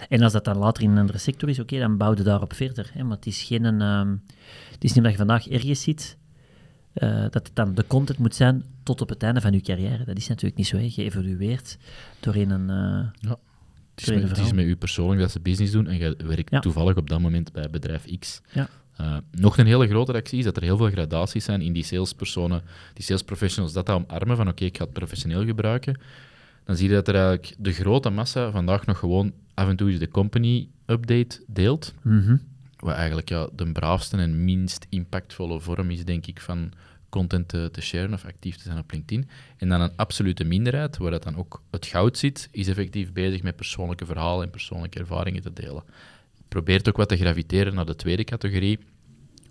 En 0.08 0.22
als 0.22 0.32
dat 0.32 0.44
dan 0.44 0.56
later 0.58 0.82
in 0.82 0.90
een 0.90 0.98
andere 0.98 1.18
sector 1.18 1.48
is, 1.48 1.58
oké, 1.58 1.78
dan 1.78 1.96
bouw 1.96 2.14
je 2.14 2.22
daarop 2.22 2.52
verder. 2.52 2.90
Hè, 2.92 3.02
maar 3.02 3.16
het 3.16 3.26
is, 3.26 3.42
geen, 3.42 3.64
um, 3.82 4.22
het 4.70 4.84
is 4.84 4.92
niet 4.92 5.02
dat 5.02 5.12
je 5.12 5.18
vandaag 5.18 5.48
ergens 5.48 5.82
zit, 5.82 6.16
uh, 6.94 7.20
dat 7.20 7.46
het 7.46 7.50
dan 7.52 7.74
de 7.74 7.86
content 7.86 8.18
moet 8.18 8.34
zijn 8.34 8.64
tot 8.82 9.00
op 9.00 9.08
het 9.08 9.22
einde 9.22 9.40
van 9.40 9.52
je 9.52 9.60
carrière. 9.60 10.04
Dat 10.04 10.16
is 10.16 10.28
natuurlijk 10.28 10.56
niet 10.56 10.66
zo. 10.66 10.76
Hè. 10.76 10.88
Je 10.94 11.02
evolueert 11.04 11.78
doorheen 12.20 12.50
een... 12.50 12.70
Uh, 12.70 13.28
ja. 13.30 13.38
Het 13.94 14.08
is, 14.08 14.14
met, 14.14 14.28
het 14.28 14.38
is 14.38 14.52
met 14.52 14.64
u 14.64 14.76
persoonlijk 14.76 15.20
dat 15.20 15.30
ze 15.30 15.40
business 15.40 15.72
doen 15.72 15.86
en 15.86 15.96
je 15.96 16.16
werkt 16.24 16.50
ja. 16.50 16.60
toevallig 16.60 16.96
op 16.96 17.08
dat 17.08 17.20
moment 17.20 17.52
bij 17.52 17.70
bedrijf 17.70 18.18
X. 18.18 18.40
Ja. 18.52 18.68
Uh, 19.00 19.16
nog 19.30 19.58
een 19.58 19.66
hele 19.66 19.88
grote 19.88 20.12
reactie 20.12 20.38
is 20.38 20.44
dat 20.44 20.56
er 20.56 20.62
heel 20.62 20.76
veel 20.76 20.90
gradaties 20.90 21.44
zijn 21.44 21.60
in 21.60 21.72
die 21.72 21.84
salespersonen, 21.84 22.62
die 22.94 23.04
salesprofessionals, 23.04 23.72
dat 23.72 23.86
dat 23.86 23.96
omarmen 23.96 24.36
van 24.36 24.48
oké, 24.48 24.64
ik 24.64 24.76
ga 24.76 24.84
het 24.84 24.92
professioneel 24.92 25.44
gebruiken. 25.44 26.00
Dan 26.64 26.76
zie 26.76 26.88
je 26.88 26.94
dat 26.94 27.08
er 27.08 27.14
eigenlijk 27.14 27.54
de 27.58 27.72
grote 27.72 28.10
massa 28.10 28.50
vandaag 28.50 28.86
nog 28.86 28.98
gewoon 28.98 29.32
af 29.54 29.68
en 29.68 29.76
toe 29.76 29.98
de 29.98 30.08
company 30.08 30.68
update 30.86 31.42
deelt. 31.46 31.94
Mm 32.02 32.40
Wat 32.76 32.94
eigenlijk 32.94 33.28
ja, 33.28 33.48
de 33.56 33.72
braafste 33.72 34.16
en 34.16 34.44
minst 34.44 34.86
impactvolle 34.88 35.60
vorm 35.60 35.90
is, 35.90 36.04
denk 36.04 36.26
ik, 36.26 36.40
van 36.40 36.72
content 37.08 37.48
te, 37.48 37.68
te 37.72 37.80
sharen 37.80 38.12
of 38.12 38.24
actief 38.24 38.56
te 38.56 38.62
zijn 38.62 38.78
op 38.78 38.92
LinkedIn. 38.92 39.28
En 39.56 39.68
dan 39.68 39.80
een 39.80 39.96
absolute 39.96 40.44
minderheid, 40.44 40.96
waar 40.96 41.10
dat 41.10 41.22
dan 41.22 41.36
ook 41.36 41.62
het 41.70 41.86
goud 41.86 42.18
zit, 42.18 42.48
is 42.52 42.68
effectief 42.68 43.12
bezig 43.12 43.42
met 43.42 43.56
persoonlijke 43.56 44.06
verhalen 44.06 44.44
en 44.44 44.50
persoonlijke 44.50 44.98
ervaringen 44.98 45.42
te 45.42 45.52
delen 45.52 45.82
probeert 46.48 46.88
ook 46.88 46.96
wat 46.96 47.08
te 47.08 47.16
graviteren 47.16 47.74
naar 47.74 47.86
de 47.86 47.96
tweede 47.96 48.24
categorie. 48.24 48.78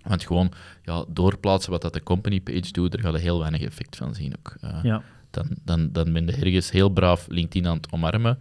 Want 0.02 0.24
gewoon 0.24 0.52
ja, 0.82 1.04
doorplaatsen 1.08 1.70
wat 1.70 1.82
dat 1.82 1.92
de 1.92 2.02
company 2.02 2.40
page 2.40 2.72
doet, 2.72 2.92
daar 2.92 3.00
ga 3.00 3.10
je 3.10 3.18
heel 3.18 3.38
weinig 3.38 3.60
effect 3.60 3.96
van 3.96 4.14
zien 4.14 4.36
ook. 4.38 4.56
Uh, 4.64 4.78
ja. 4.82 5.02
dan, 5.30 5.48
dan, 5.64 5.92
dan 5.92 6.12
ben 6.12 6.26
je 6.26 6.32
ergens 6.32 6.70
heel 6.70 6.88
braaf 6.88 7.26
LinkedIn 7.28 7.66
aan 7.66 7.76
het 7.76 7.92
omarmen. 7.92 8.38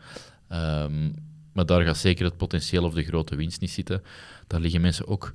Um, 0.52 1.14
maar 1.56 1.66
daar 1.66 1.84
gaat 1.84 1.98
zeker 1.98 2.26
het 2.26 2.38
potentieel 2.38 2.84
of 2.84 2.94
de 2.94 3.04
grote 3.04 3.36
winst 3.36 3.62
niet 3.62 3.72
zitten. 3.72 4.04
Daar 4.48 4.60
liggen 4.60 4.82
mensen 4.82 5.08
ook 5.08 5.34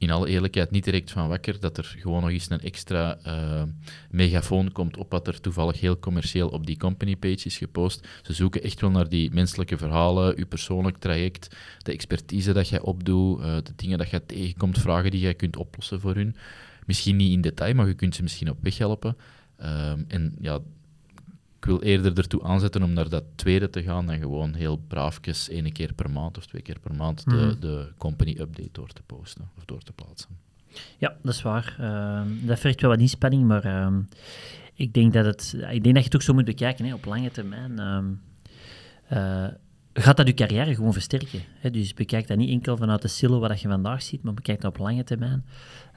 in 0.00 0.10
alle 0.10 0.28
eerlijkheid 0.28 0.70
niet 0.70 0.84
direct 0.84 1.10
van 1.10 1.28
wakker 1.28 1.60
dat 1.60 1.78
er 1.78 1.94
gewoon 1.98 2.20
nog 2.20 2.30
eens 2.30 2.50
een 2.50 2.60
extra 2.60 3.18
uh, 3.26 3.62
megafoon 4.10 4.72
komt 4.72 4.96
op 4.96 5.10
wat 5.10 5.26
er 5.26 5.40
toevallig 5.40 5.80
heel 5.80 5.98
commercieel 5.98 6.48
op 6.48 6.66
die 6.66 6.76
company 6.76 7.16
page 7.16 7.46
is 7.46 7.58
gepost. 7.58 8.08
Ze 8.22 8.32
zoeken 8.32 8.62
echt 8.62 8.80
wel 8.80 8.90
naar 8.90 9.08
die 9.08 9.30
menselijke 9.30 9.78
verhalen, 9.78 10.38
uw 10.38 10.46
persoonlijk 10.46 10.96
traject, 10.96 11.56
de 11.78 11.92
expertise 11.92 12.52
dat 12.52 12.68
jij 12.68 12.80
opdoet, 12.80 13.40
uh, 13.40 13.44
de 13.44 13.72
dingen 13.76 13.98
dat 13.98 14.10
jij 14.10 14.20
tegenkomt, 14.20 14.78
vragen 14.78 15.10
die 15.10 15.20
jij 15.20 15.34
kunt 15.34 15.56
oplossen 15.56 16.00
voor 16.00 16.14
hun. 16.14 16.36
Misschien 16.86 17.16
niet 17.16 17.32
in 17.32 17.40
detail, 17.40 17.74
maar 17.74 17.86
je 17.86 17.94
kunt 17.94 18.14
ze 18.14 18.22
misschien 18.22 18.50
op 18.50 18.58
weg 18.60 18.78
helpen. 18.78 19.16
Uh, 19.60 19.90
en 20.08 20.34
ja, 20.40 20.58
ik 21.60 21.66
wil 21.66 21.82
eerder 21.82 22.18
ertoe 22.18 22.42
aanzetten 22.42 22.82
om 22.82 22.92
naar 22.92 23.08
dat 23.08 23.24
tweede 23.34 23.70
te 23.70 23.82
gaan 23.82 24.06
dan 24.06 24.18
gewoon 24.18 24.54
heel 24.54 24.76
braafjes 24.88 25.48
één 25.48 25.72
keer 25.72 25.92
per 25.94 26.10
maand 26.10 26.38
of 26.38 26.46
twee 26.46 26.62
keer 26.62 26.78
per 26.80 26.94
maand 26.94 27.24
de, 27.24 27.36
Mhm. 27.36 27.60
de 27.60 27.92
company 27.98 28.30
update 28.38 28.68
door 28.72 28.88
te 28.88 29.02
posten 29.06 29.48
of 29.56 29.64
door 29.64 29.82
te 29.82 29.92
plaatsen. 29.92 30.28
Ja, 30.98 31.16
dat 31.22 31.34
is 31.34 31.42
waar. 31.42 31.76
Ehm, 31.78 32.28
dat 32.46 32.58
vergt 32.58 32.80
wel 32.80 32.90
wat 32.90 33.00
inspanning, 33.00 33.44
maar 33.46 33.64
ehm, 33.64 34.00
ik, 34.74 34.92
denk 34.94 35.12
dat 35.12 35.24
het, 35.24 35.54
ik 35.70 35.82
denk 35.82 35.94
dat 35.94 35.96
je 35.96 36.02
het 36.10 36.14
ook 36.14 36.22
zo 36.22 36.32
moet 36.34 36.44
bekijken 36.44 36.84
hè, 36.84 36.94
op 36.94 37.04
lange 37.04 37.30
termijn. 37.30 37.78
ehm, 37.78 38.04
eh, 39.08 39.46
gaat 39.92 40.16
dat 40.16 40.26
je 40.26 40.34
carrière 40.34 40.74
gewoon 40.74 40.92
versterken. 40.92 41.40
Hè? 41.58 41.70
Dus 41.70 41.94
bekijk 41.94 42.26
dat 42.26 42.36
niet 42.36 42.50
enkel 42.50 42.76
vanuit 42.76 43.02
de 43.02 43.08
silo 43.08 43.38
wat 43.38 43.60
je 43.60 43.68
vandaag 43.68 44.02
ziet, 44.02 44.22
maar 44.22 44.34
bekijk 44.34 44.60
dat 44.60 44.70
op 44.70 44.78
lange 44.78 45.04
termijn. 45.04 45.44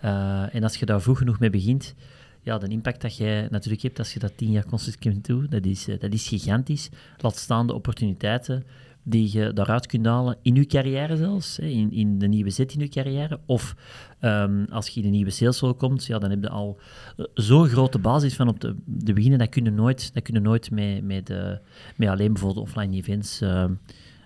Eh, 0.01 0.55
en 0.55 0.63
als 0.63 0.75
je 0.75 0.85
daar 0.85 1.01
vroeg 1.01 1.17
genoeg 1.17 1.39
mee 1.39 1.49
begint, 1.49 1.95
ja, 2.43 2.57
de 2.57 2.67
impact 2.67 3.01
dat 3.01 3.17
jij 3.17 3.47
natuurlijk 3.49 3.83
hebt 3.83 3.99
als 3.99 4.13
je 4.13 4.19
dat 4.19 4.37
tien 4.37 4.51
jaar 4.51 4.65
consistent 4.65 5.25
doet, 5.25 5.51
dat 5.51 5.65
is, 5.65 5.87
eh, 5.87 5.99
dat 5.99 6.13
is 6.13 6.27
gigantisch. 6.27 6.89
Laat 7.17 7.37
staan 7.37 7.67
de 7.67 7.73
opportuniteiten 7.73 8.63
die 9.03 9.37
je 9.37 9.53
daaruit 9.53 9.85
kunt 9.85 10.05
halen 10.05 10.37
in 10.41 10.55
je 10.55 10.65
carrière 10.65 11.17
zelfs, 11.17 11.59
in, 11.59 11.91
in 11.91 12.19
de 12.19 12.27
nieuwe 12.27 12.49
zet 12.49 12.73
in 12.73 12.79
je 12.79 12.87
carrière. 12.87 13.39
Of 13.45 13.75
ehm, 14.19 14.65
als 14.69 14.87
je 14.87 14.99
in 14.99 15.05
een 15.05 15.11
nieuwe 15.11 15.31
salesrol 15.31 15.73
komt, 15.73 16.05
ja, 16.05 16.19
dan 16.19 16.29
heb 16.29 16.41
je 16.41 16.49
al 16.49 16.79
eh, 17.17 17.25
zo'n 17.33 17.67
grote 17.67 17.99
basis 17.99 18.35
van 18.35 18.47
op 18.47 18.59
de, 18.59 18.75
de 18.85 19.13
beginnen, 19.13 19.39
dat 19.39 19.49
kun 19.49 19.63
je 19.63 19.71
nooit, 19.71 20.13
dat 20.13 20.23
kun 20.23 20.33
je 20.33 20.39
nooit 20.39 20.71
met, 20.71 21.03
met, 21.03 21.29
eh, 21.29 21.51
met 21.95 22.09
alleen 22.09 22.33
bijvoorbeeld 22.33 22.67
offline 22.67 22.95
events 22.95 23.41
eh, 23.41 23.63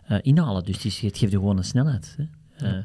eh, 0.08 0.18
inhalen. 0.22 0.64
Dus 0.64 0.84
het 0.84 0.94
geeft 0.94 1.20
je 1.20 1.30
gewoon 1.30 1.58
een 1.58 1.64
snelheid. 1.64 2.16
Hè. 2.18 2.24
Eh, 2.62 2.78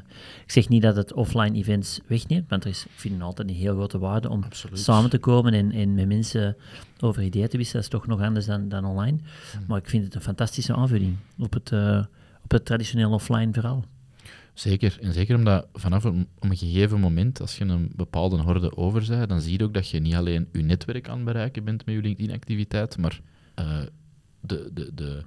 ik 0.45 0.51
zeg 0.51 0.69
niet 0.69 0.81
dat 0.81 0.95
het 0.95 1.13
offline 1.13 1.57
events 1.57 1.99
wegneemt, 2.07 2.49
want 2.49 2.63
er 2.63 2.69
is, 2.69 2.83
ik 2.85 2.91
vind 2.95 3.13
het 3.13 3.23
altijd 3.23 3.49
een 3.49 3.55
heel 3.55 3.73
grote 3.75 3.97
waarde 3.99 4.29
om 4.29 4.43
Absoluut. 4.43 4.79
samen 4.79 5.09
te 5.09 5.17
komen 5.17 5.53
en, 5.53 5.71
en 5.71 5.93
met 5.93 6.07
mensen 6.07 6.55
over 6.99 7.23
ideeën 7.23 7.47
te 7.47 7.57
wisselen. 7.57 7.83
Dat 7.83 7.93
is 7.93 7.99
toch 7.99 8.07
nog 8.07 8.21
anders 8.25 8.45
dan, 8.45 8.69
dan 8.69 8.85
online. 8.85 9.17
Maar 9.67 9.77
ik 9.77 9.89
vind 9.89 10.03
het 10.03 10.15
een 10.15 10.21
fantastische 10.21 10.75
aanvulling 10.75 11.15
op 11.37 11.53
het, 11.53 11.71
eh, 11.71 12.03
op 12.43 12.51
het 12.51 12.65
traditioneel 12.65 13.11
offline 13.11 13.53
verhaal. 13.53 13.85
Zeker. 14.53 14.97
En 15.01 15.13
zeker 15.13 15.35
omdat 15.35 15.67
vanaf 15.73 16.03
een, 16.03 16.27
een 16.39 16.57
gegeven 16.57 16.99
moment, 16.99 17.41
als 17.41 17.57
je 17.57 17.65
een 17.65 17.91
bepaalde 17.95 18.37
horde 18.37 18.77
over 18.77 19.05
bent, 19.07 19.29
dan 19.29 19.41
zie 19.41 19.57
je 19.57 19.63
ook 19.63 19.73
dat 19.73 19.89
je 19.89 19.99
niet 19.99 20.13
alleen 20.15 20.47
je 20.51 20.61
netwerk 20.61 21.09
aan 21.09 21.15
het 21.15 21.25
bereiken 21.25 21.63
bent 21.63 21.85
met 21.85 21.95
je 21.95 22.01
LinkedIn-activiteit, 22.01 22.97
maar 22.97 23.21
eh, 23.55 23.77
de, 24.39 24.69
de, 24.73 24.91
de, 24.93 25.23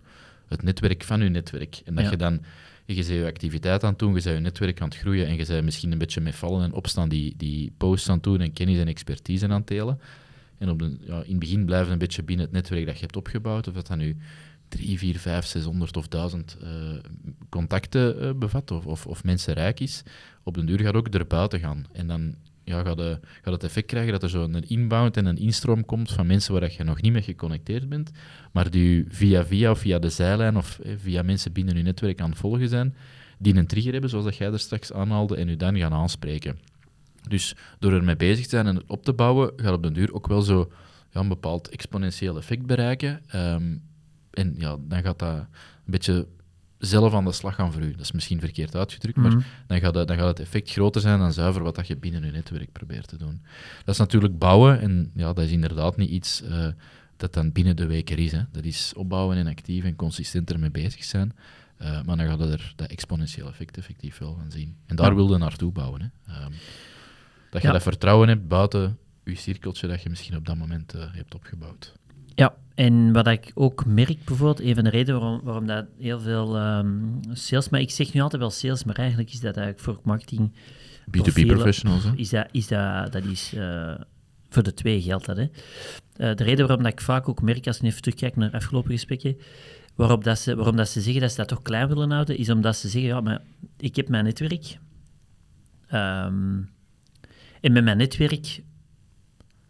het 0.48 0.62
netwerk 0.62 1.02
van 1.04 1.20
je 1.20 1.28
netwerk. 1.28 1.82
En 1.84 1.94
dat 1.94 2.04
Ja. 2.04 2.10
je 2.10 2.16
dan, 2.16 2.40
je 2.86 2.94
bent 2.94 3.06
je 3.06 3.24
activiteit 3.24 3.84
aan 3.84 3.90
het 3.90 3.98
doen, 3.98 4.14
je 4.14 4.22
bent 4.22 4.36
je 4.36 4.40
netwerk 4.40 4.80
aan 4.80 4.88
het 4.88 4.96
groeien 4.96 5.26
en 5.26 5.36
je 5.36 5.46
bent 5.46 5.64
misschien 5.64 5.92
een 5.92 5.98
beetje 5.98 6.20
met 6.20 6.34
vallen 6.34 6.62
en 6.62 6.72
opstaan 6.72 7.08
die, 7.08 7.34
die 7.36 7.72
posts 7.76 8.08
aan 8.08 8.14
het 8.14 8.24
doen 8.24 8.40
en 8.40 8.52
kennis 8.52 8.78
en 8.78 8.88
expertise 8.88 9.44
aan 9.44 9.50
het 9.50 9.66
delen. 9.66 10.00
En 10.58 10.70
op 10.70 10.78
de, 10.78 10.96
ja, 11.00 11.22
in 11.22 11.30
het 11.30 11.38
begin 11.38 11.64
blijven 11.64 11.92
een 11.92 11.98
beetje 11.98 12.22
binnen 12.22 12.44
het 12.44 12.54
netwerk 12.54 12.86
dat 12.86 12.94
je 12.94 13.00
hebt 13.00 13.16
opgebouwd, 13.16 13.68
of 13.68 13.74
dat 13.74 13.86
dan 13.86 13.98
nu 13.98 14.16
3, 14.68 14.98
4, 14.98 15.18
5, 15.18 15.46
600 15.46 15.96
of 15.96 16.08
1000 16.08 16.56
eh, 16.60 16.68
contacten 17.48 18.20
eh, 18.20 18.32
bevat 18.34 18.70
of, 18.70 18.86
of, 18.86 19.06
of 19.06 19.24
mensen 19.24 19.54
rijk 19.54 19.80
is, 19.80 20.02
op 20.42 20.54
den 20.54 20.66
duur 20.66 20.80
gaat 20.80 20.94
ook 20.94 21.08
erbuiten 21.08 21.60
gaan. 21.60 21.86
En 21.92 22.06
dan 22.06 22.34
ja, 22.66 22.82
gaat, 22.82 22.96
de, 22.96 23.18
gaat 23.42 23.52
het 23.52 23.64
effect 23.64 23.86
krijgen 23.86 24.12
dat 24.12 24.22
er 24.22 24.30
zo 24.30 24.42
een 24.42 24.68
inbound 24.68 25.16
en 25.16 25.26
een 25.26 25.38
instroom 25.38 25.84
komt 25.84 26.12
van 26.12 26.26
mensen 26.26 26.52
waar 26.52 26.72
je 26.76 26.84
nog 26.84 27.00
niet 27.00 27.12
mee 27.12 27.22
geconnecteerd 27.22 27.88
bent, 27.88 28.10
maar 28.52 28.70
die 28.70 29.04
via 29.08 29.44
via 29.44 29.70
of 29.70 29.78
via 29.78 29.98
de 29.98 30.10
zijlijn 30.10 30.56
of 30.56 30.78
eh, 30.78 30.92
via 30.96 31.22
mensen 31.22 31.52
binnen 31.52 31.76
je 31.76 31.82
netwerk 31.82 32.20
aan 32.20 32.30
het 32.30 32.38
volgen 32.38 32.68
zijn, 32.68 32.94
die 33.38 33.56
een 33.56 33.66
trigger 33.66 33.92
hebben, 33.92 34.10
zoals 34.10 34.24
dat 34.24 34.36
jij 34.36 34.52
er 34.52 34.58
straks 34.58 34.92
aanhaalde, 34.92 35.36
en 35.36 35.48
u 35.48 35.56
dan 35.56 35.78
gaan 35.78 35.92
aanspreken. 35.92 36.58
Dus 37.28 37.56
door 37.78 37.92
ermee 37.92 38.16
bezig 38.16 38.44
te 38.44 38.50
zijn 38.50 38.66
en 38.66 38.74
het 38.76 38.84
op 38.86 39.04
te 39.04 39.12
bouwen, 39.12 39.52
gaat 39.56 39.74
op 39.74 39.82
den 39.82 39.92
duur 39.92 40.14
ook 40.14 40.26
wel 40.26 40.42
zo 40.42 40.70
ja, 41.10 41.20
een 41.20 41.28
bepaald 41.28 41.68
exponentieel 41.68 42.36
effect 42.36 42.66
bereiken. 42.66 43.22
Ehm, 43.26 43.76
en 44.30 44.54
ja, 44.58 44.76
dan 44.80 45.02
gaat 45.02 45.18
dat 45.18 45.36
een 45.36 45.46
beetje 45.84 46.26
zelf 46.86 47.14
aan 47.14 47.24
de 47.24 47.32
slag 47.32 47.54
gaan 47.54 47.72
voor 47.72 47.82
u. 47.82 47.90
Dat 47.90 48.00
is 48.00 48.12
misschien 48.12 48.40
verkeerd 48.40 48.74
uitgedrukt, 48.76 49.16
maar 49.16 49.30
Mhm. 49.30 49.40
dan 49.66 49.80
gaat, 49.80 49.94
dat, 49.94 50.08
dan 50.08 50.16
gaat 50.16 50.26
het 50.26 50.40
effect 50.40 50.70
groter 50.70 51.00
zijn 51.00 51.18
dan 51.18 51.32
zuiver 51.32 51.62
wat 51.62 51.74
dat 51.74 51.86
je 51.86 51.96
binnen 51.96 52.24
je 52.24 52.30
netwerk 52.30 52.72
probeert 52.72 53.08
te 53.08 53.16
doen. 53.16 53.42
Dat 53.84 53.94
is 53.94 54.00
natuurlijk 54.00 54.38
bouwen 54.38 54.80
en 54.80 55.10
ja, 55.14 55.32
dat 55.32 55.44
is 55.44 55.50
inderdaad 55.50 55.96
niet 55.96 56.10
iets 56.10 56.42
eh, 56.42 56.66
dat 57.16 57.32
dan 57.34 57.52
binnen 57.52 57.76
de 57.76 57.86
week 57.86 58.10
er 58.10 58.18
is. 58.18 58.32
Hè. 58.32 58.40
Dat 58.52 58.64
is 58.64 58.92
opbouwen 58.96 59.36
en 59.36 59.46
actief 59.46 59.84
en 59.84 59.96
consistent 59.96 60.52
ermee 60.52 60.70
bezig 60.70 61.04
zijn. 61.04 61.32
Eh, 61.76 62.02
maar 62.02 62.16
dan 62.16 62.26
gaat 62.26 62.38
je 62.38 62.44
er 62.46 62.72
dat 62.76 62.90
exponentieel 62.90 63.48
effect 63.48 63.76
effectief 63.76 64.18
wel 64.18 64.34
van 64.34 64.50
zien. 64.50 64.76
En 64.86 64.96
daar 64.96 65.08
Ja. 65.08 65.14
wil 65.14 65.32
je 65.32 65.38
naartoe 65.38 65.72
bouwen. 65.72 66.00
Hè. 66.00 66.32
Ehm, 66.32 66.52
dat 67.50 67.60
je 67.62 67.66
Ja. 67.66 67.72
dat 67.72 67.82
vertrouwen 67.82 68.28
hebt 68.28 68.48
buiten 68.48 68.98
je 69.24 69.34
cirkeltje 69.34 69.86
dat 69.88 70.02
je 70.02 70.08
misschien 70.08 70.36
op 70.36 70.46
dat 70.46 70.56
moment 70.56 70.94
eh, 70.94 71.02
hebt 71.12 71.34
opgebouwd. 71.34 71.92
Ja, 72.34 72.54
en 72.76 73.12
wat 73.12 73.26
ik 73.26 73.50
ook 73.54 73.86
merk 73.86 74.24
bijvoorbeeld, 74.24 74.60
een 74.60 74.74
van 74.74 74.84
de 74.84 74.90
redenen 74.90 75.20
waarom, 75.20 75.40
waarom 75.44 75.66
dat 75.66 75.86
heel 75.98 76.20
veel 76.20 76.56
ehm, 76.56 76.88
sales, 77.32 77.68
maar 77.68 77.80
ik 77.80 77.90
zeg 77.90 78.12
nu 78.12 78.20
altijd 78.20 78.40
wel 78.40 78.50
sales, 78.50 78.84
maar 78.84 78.96
eigenlijk 78.96 79.30
is 79.32 79.40
dat 79.40 79.56
eigenlijk 79.56 79.84
voor 79.84 80.00
marketing 80.02 80.52
B2B 81.06 81.10
profielen, 81.10 81.54
professionals. 81.54 82.04
Hè. 82.04 82.12
Is 82.16 82.28
dat, 82.28 82.48
is 82.50 82.66
dat, 82.68 83.12
dat 83.12 83.24
is 83.24 83.52
eh, 83.54 83.94
voor 84.48 84.62
de 84.62 84.74
twee 84.74 85.02
geldt 85.02 85.26
dat. 85.26 85.36
Hè. 85.36 85.42
Eh, 85.42 86.36
de 86.36 86.44
reden 86.44 86.66
waarom 86.66 86.84
dat 86.84 86.92
ik 86.92 87.00
vaak 87.00 87.28
ook 87.28 87.42
merk, 87.42 87.66
als 87.66 87.76
ik 87.76 87.82
even 87.82 88.02
terugkijk 88.02 88.36
naar 88.36 88.50
afgelopen 88.50 88.90
gesprekken, 88.90 89.36
waarop 89.94 90.24
dat 90.24 90.38
ze, 90.38 90.56
waarom 90.56 90.76
dat 90.76 90.88
ze 90.88 91.00
zeggen 91.00 91.20
dat 91.20 91.30
ze 91.30 91.36
dat 91.36 91.48
toch 91.48 91.62
klein 91.62 91.88
willen 91.88 92.10
houden, 92.10 92.38
is 92.38 92.50
omdat 92.50 92.76
ze 92.76 92.88
zeggen, 92.88 93.10
ja, 93.10 93.20
maar 93.20 93.42
ik 93.78 93.96
heb 93.96 94.08
mijn 94.08 94.24
netwerk. 94.24 94.78
Ehm, 95.88 96.60
en 97.60 97.72
met 97.72 97.84
mijn 97.84 97.96
netwerk 97.96 98.62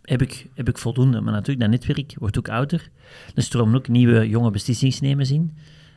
heb 0.06 0.22
ik, 0.22 0.46
heb 0.54 0.68
ik 0.68 0.78
voldoende. 0.78 1.20
Maar 1.20 1.32
natuurlijk, 1.32 1.60
dat 1.60 1.70
netwerk 1.70 2.14
wordt 2.18 2.38
ook 2.38 2.48
ouder. 2.48 2.90
Er 3.34 3.42
stromen 3.42 3.74
ook 3.74 3.88
nieuwe, 3.88 4.28
jonge 4.28 4.50
beslissingsnemers 4.50 5.30
in. 5.30 5.56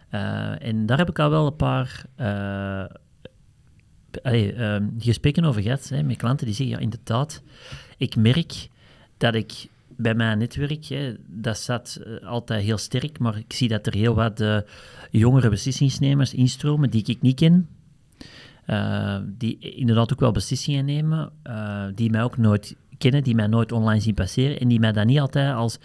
Eh, 0.10 0.66
en 0.66 0.86
daar 0.86 0.98
heb 0.98 1.10
ik 1.10 1.20
al 1.20 1.30
wel 1.30 1.46
een 1.46 1.56
paar, 1.56 2.06
ehm, 4.24 4.88
gesprekken 5.00 5.44
over 5.44 5.62
gehad 5.62 5.90
hè, 5.90 6.04
met 6.04 6.18
klanten 6.18 6.46
die 6.46 6.56
zeggen, 6.56 6.76
ja, 6.76 6.82
inderdaad, 6.82 7.44
ik 7.98 8.16
merk 8.16 8.70
dat 9.18 9.36
ik 9.36 9.68
bij 9.88 10.16
mijn 10.16 10.38
netwerk, 10.38 10.86
hè, 10.86 11.16
dat 11.28 11.58
staat 11.58 12.00
eh, 12.04 12.28
altijd 12.28 12.64
heel 12.64 12.78
sterk, 12.78 13.20
maar 13.20 13.38
ik 13.38 13.54
zie 13.54 13.68
dat 13.68 13.88
er 13.88 13.94
heel 13.94 14.16
wat 14.16 14.44
jongere 15.12 15.50
beslissingsnemers 15.50 16.34
instromen 16.34 16.90
die 16.90 17.04
ik 17.06 17.22
niet 17.22 17.36
ken, 17.36 17.68
die 19.38 19.60
inderdaad 19.60 20.14
ook 20.14 20.20
wel 20.20 20.32
beslissingen 20.32 20.86
nemen, 20.86 21.32
die 21.96 22.10
mij 22.10 22.24
ook 22.24 22.38
nooit 22.38 22.76
kennen, 23.00 23.24
die 23.24 23.36
mij 23.36 23.48
nooit 23.48 23.72
online 23.72 24.02
zien 24.02 24.14
passeren 24.14 24.60
en 24.60 24.68
die 24.68 24.80
mij 24.80 24.92
dan 24.92 25.06
niet 25.06 25.20
altijd 25.20 25.56
als 25.56 25.78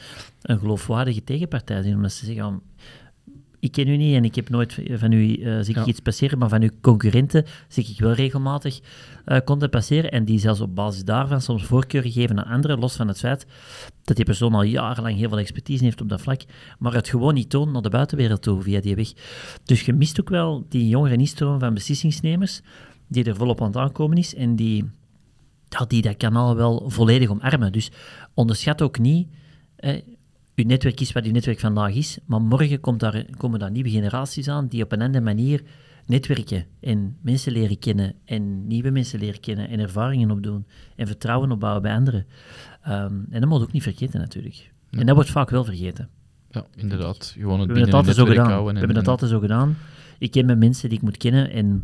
een 0.43 0.59
geloofwaardige 0.59 1.25
tegenpartij 1.25 1.83
zien, 1.83 1.95
omdat 1.95 2.13
ze 2.13 2.27
zeggen, 2.27 2.61
ik 3.61 3.73
ken 3.73 3.89
u 3.89 3.97
niet 3.97 4.15
en 4.15 4.25
ik 4.25 4.35
heb 4.35 4.49
nooit 4.49 4.79
van 4.91 5.13
u 5.13 5.37
uh, 5.37 5.61
zie 5.61 5.75
ik 5.75 5.77
Ja. 5.77 5.85
iets 5.85 6.01
passeren, 6.01 6.39
maar 6.39 6.49
van 6.49 6.63
uw 6.63 6.71
concurrenten 6.81 7.45
zie 7.69 7.87
ik 7.89 8.01
wel 8.01 8.13
regelmatig 8.13 8.81
eh 9.25 9.39
content 9.45 9.71
passeren 9.71 10.11
en 10.11 10.25
die 10.25 10.39
zelfs 10.39 10.61
op 10.61 10.75
basis 10.75 11.05
daarvan 11.05 11.41
soms 11.41 11.65
voorkeuren 11.65 12.11
geven 12.11 12.39
aan 12.45 12.53
anderen, 12.53 12.79
los 12.79 12.97
van 12.97 13.09
het 13.09 13.19
feit 13.19 13.47
dat 14.05 14.17
die 14.17 14.25
persoon 14.25 14.55
al 14.55 14.63
jarenlang 14.63 15.17
heel 15.17 15.29
veel 15.29 15.39
expertise 15.39 15.85
heeft 15.85 16.01
op 16.01 16.09
dat 16.09 16.21
vlak, 16.21 16.41
maar 16.79 16.93
het 16.95 17.09
gewoon 17.09 17.35
niet 17.35 17.51
toont 17.51 17.73
naar 17.73 17.83
de 17.83 17.89
buitenwereld 17.89 18.43
toe 18.43 18.63
via 18.63 18.81
die 18.81 18.95
weg. 18.95 19.13
Dus 19.65 19.83
je 19.83 19.93
mist 19.93 20.21
ook 20.21 20.29
wel 20.29 20.67
die 20.69 20.89
jongere 20.89 21.17
instroom 21.17 21.59
van 21.59 21.75
beslissingsnemers, 21.75 22.61
die 23.09 23.25
er 23.25 23.37
volop 23.37 23.61
aan 23.61 23.67
het 23.67 23.77
aankomen 23.77 24.17
is 24.19 24.35
en 24.35 24.57
die, 24.57 24.85
ja, 25.79 25.85
die 25.85 26.03
dat 26.03 26.17
kanaal 26.17 26.57
wel 26.57 26.91
volledig 26.91 27.29
omarmen. 27.31 27.73
Dus 27.73 27.91
onderschat 28.35 28.83
ook 28.83 28.99
niet, 28.99 29.29
eh, 29.77 30.01
uw 30.55 30.65
netwerk 30.65 31.01
is 31.01 31.13
wat 31.13 31.25
uw 31.25 31.33
netwerk 31.33 31.61
vandaag 31.61 31.95
is, 31.95 32.19
maar 32.27 32.41
morgen 32.41 32.81
komt 32.81 33.01
daar, 33.01 33.25
komen 33.37 33.59
daar 33.59 33.71
nieuwe 33.71 33.91
generaties 33.91 34.49
aan 34.49 34.67
die 34.67 34.83
op 34.83 34.93
een 34.93 35.03
andere 35.03 35.25
manier 35.25 35.63
netwerken 36.07 36.67
en 36.81 37.17
mensen 37.21 37.53
leren 37.53 37.79
kennen 37.79 38.15
en 38.25 38.67
nieuwe 38.67 38.91
mensen 38.91 39.19
leren 39.19 39.41
kennen 39.41 39.69
en 39.69 39.81
ervaringen 39.81 40.31
opdoen 40.31 40.67
en 40.97 41.07
vertrouwen 41.07 41.51
opbouwen 41.51 41.83
bij 41.83 41.95
anderen. 41.95 42.27
Ehm, 42.83 43.15
en 43.31 43.41
dat 43.41 43.49
moet 43.49 43.63
ook 43.63 43.73
niet 43.73 43.83
vergeten 43.83 44.21
natuurlijk. 44.21 44.73
En 44.91 45.07
dat 45.07 45.15
wordt 45.15 45.31
vaak 45.31 45.51
wel 45.51 45.65
vergeten. 45.65 46.09
Ja, 46.51 46.67
inderdaad. 46.77 47.35
Gewoon 47.39 47.61
het 47.61 47.69
We 47.69 47.75
hebben 47.75 47.91
dat 47.91 47.95
altijd 48.01 48.17
zo 48.17 48.25
gedaan. 48.25 48.63
We 48.63 48.69
en- 48.71 48.77
hebben 48.77 48.95
dat 48.95 49.09
altijd 49.09 49.31
zo 49.31 49.39
gedaan. 49.39 49.77
Ik 50.19 50.31
ken 50.31 50.47
mijn 50.47 50.59
mensen 50.59 50.89
die 50.89 50.99
ik 50.99 51.05
moet 51.05 51.17
kennen 51.17 51.51
en 51.51 51.83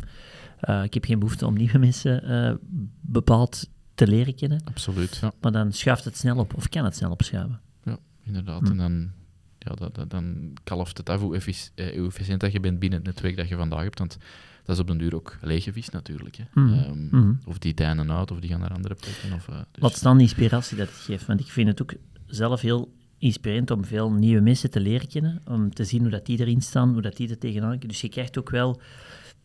eh, 0.59 0.83
ik 0.83 0.93
heb 0.93 1.05
geen 1.05 1.19
behoefte 1.19 1.45
om 1.45 1.53
nieuwe 1.53 1.77
mensen 1.77 2.23
eh, 2.23 2.53
bepaald 3.01 3.69
te 4.05 4.07
leren 4.07 4.35
kennen. 4.35 4.61
Absoluut, 4.65 5.17
ja. 5.21 5.31
Maar 5.41 5.51
dan 5.51 5.71
schuift 5.73 6.03
het 6.05 6.17
snel 6.17 6.37
op, 6.37 6.53
of 6.55 6.69
kan 6.69 6.83
het 6.85 6.95
snel 6.95 7.11
opschuiven. 7.11 7.59
ja 7.83 7.97
inderdaad. 8.23 8.59
Hm. 8.61 8.65
En 8.71 8.77
dan, 8.77 9.11
ja, 9.59 9.73
dat, 9.75 9.95
dat- 9.95 10.09
dan 10.09 10.53
kalft 10.63 10.97
het 10.97 11.09
af 11.09 11.19
hoe, 11.21 11.35
effic- 11.35 11.71
eh, 11.75 11.97
hoe 11.97 12.07
efficiënt 12.07 12.39
dat 12.39 12.51
je 12.51 12.59
bent 12.59 12.79
binnen 12.79 12.97
het 12.99 13.07
netwerk 13.07 13.35
dat 13.37 13.47
je 13.49 13.55
vandaag 13.55 13.83
hebt. 13.83 13.99
Want 13.99 14.17
dat 14.65 14.75
is 14.75 14.81
op 14.81 14.87
den 14.87 14.97
duur 14.97 15.15
ook 15.15 15.37
leeggevis 15.41 15.89
natuurlijk. 15.89 16.35
Hè. 16.35 16.43
Mhm. 16.61 16.73
Ehm, 16.73 17.05
Mhm. 17.11 17.33
Of 17.45 17.57
die 17.57 17.73
dijnen 17.73 18.11
uit, 18.11 18.31
of 18.31 18.39
die 18.39 18.49
gaan 18.49 18.59
naar 18.59 18.73
andere 18.73 18.95
plekken. 18.95 19.33
Of, 19.33 19.45
dus- 19.45 19.81
Wat 19.81 19.93
is 19.93 19.99
dan 20.01 20.17
de 20.17 20.23
inspiratie 20.23 20.77
dat 20.77 20.87
het 20.87 20.97
geeft? 20.97 21.25
Want 21.25 21.39
ik 21.39 21.47
vind 21.47 21.67
het 21.67 21.81
ook 21.81 21.93
zelf 22.25 22.61
heel 22.61 22.93
inspirerend 23.17 23.71
om 23.71 23.85
veel 23.85 24.11
nieuwe 24.11 24.41
mensen 24.41 24.71
te 24.71 24.79
leren 24.79 25.07
kennen, 25.07 25.41
om 25.45 25.73
te 25.73 25.83
zien 25.83 26.01
hoe 26.01 26.09
dat 26.09 26.25
die 26.25 26.39
erin 26.39 26.61
staan, 26.61 26.91
hoe 26.93 27.01
dat 27.01 27.17
die 27.17 27.29
er 27.29 27.37
tegenaan 27.37 27.69
kijken. 27.69 27.87
Dus 27.87 28.01
je 28.01 28.09
krijgt 28.09 28.37
ook 28.37 28.49
wel 28.49 28.81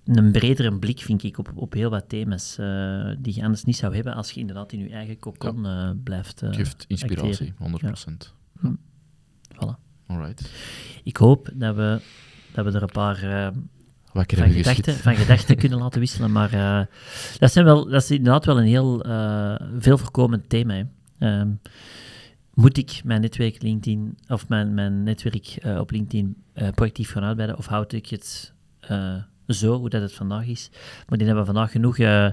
een 0.07 0.33
bredere 0.33 0.79
blik, 0.79 1.01
vind 1.01 1.23
ik, 1.23 1.39
op, 1.39 1.53
op 1.55 1.73
heel 1.73 1.91
wat 1.91 2.09
thema's 2.09 2.59
eh, 2.59 3.11
die 3.19 3.35
je 3.35 3.43
anders 3.43 3.65
niet 3.65 3.77
zou 3.77 3.95
hebben 3.95 4.15
als 4.15 4.31
je 4.31 4.41
inderdaad 4.41 4.73
in 4.73 4.79
je 4.79 4.91
eigen 4.91 5.19
kokon 5.19 5.67
eh, 5.67 5.91
blijft 6.05 6.43
eh, 6.43 6.49
Het 6.49 6.57
geeft 6.57 6.85
inspiratie, 6.89 7.55
acteren. 7.59 8.31
100%. 8.63 8.69
Voilà. 9.55 9.85
Alright. 10.07 10.51
Ik 11.05 11.17
hoop 11.17 11.51
dat 11.55 11.77
we, 11.77 12.01
dat 12.53 12.65
we 12.65 12.71
er 12.71 12.83
een 12.83 12.89
paar 12.93 13.53
van, 14.13 14.25
gedachten, 14.27 14.95
van 14.95 15.17
gedachten 15.17 15.57
kunnen 15.57 15.79
laten 15.79 16.01
wisselen. 16.01 16.33
Maar 16.33 16.51
dat, 17.39 17.53
zijn 17.53 17.65
wel, 17.65 17.85
dat 17.89 18.03
is 18.03 18.11
inderdaad 18.11 18.45
wel 18.45 18.59
een 18.59 18.67
heel 18.67 19.05
veel 19.79 19.99
voorkomend 19.99 20.49
thema. 20.49 20.75
hè. 20.75 20.85
Ehm, 21.19 21.51
moet 22.55 22.77
ik 22.77 23.01
mijn 23.05 23.21
netwerk 23.21 23.63
LinkedIn 23.63 24.19
of 24.29 24.49
mijn, 24.49 24.75
mijn 24.75 25.03
netwerk 25.03 25.59
op 25.79 25.91
LinkedIn 25.91 26.37
proactief 26.75 27.11
gaan 27.11 27.23
uitbreiden 27.23 27.59
of 27.59 27.67
houd 27.67 27.93
ik 27.93 28.07
het 28.07 28.55
zo, 29.55 29.79
hoe 29.79 29.89
dat 29.89 30.03
het 30.03 30.13
vandaag 30.13 30.47
is? 30.47 30.71
Maar 31.09 31.19
die 31.19 31.27
hebben 31.27 31.45
vandaag 31.47 31.71
genoeg 31.71 31.99
eh, 31.99 32.29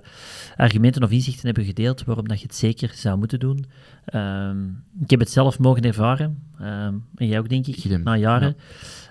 argumenten 0.55 1.03
of 1.03 1.11
inzichten 1.11 1.45
hebben 1.45 1.65
gedeeld 1.65 2.03
waarom 2.03 2.27
dat 2.27 2.39
je 2.39 2.45
het 2.45 2.55
zeker 2.55 2.91
zou 2.93 3.17
moeten 3.17 3.39
doen. 3.39 3.65
Ehm, 4.05 4.65
ik 5.01 5.09
heb 5.09 5.19
het 5.19 5.31
zelf 5.31 5.59
mogen 5.59 5.83
ervaren, 5.83 6.43
ehm, 6.59 6.93
en 7.15 7.27
jij 7.27 7.39
ook 7.39 7.49
denk 7.49 7.67
ik, 7.67 7.75
Idem, 7.75 8.03
na 8.03 8.15
jaren. 8.15 8.55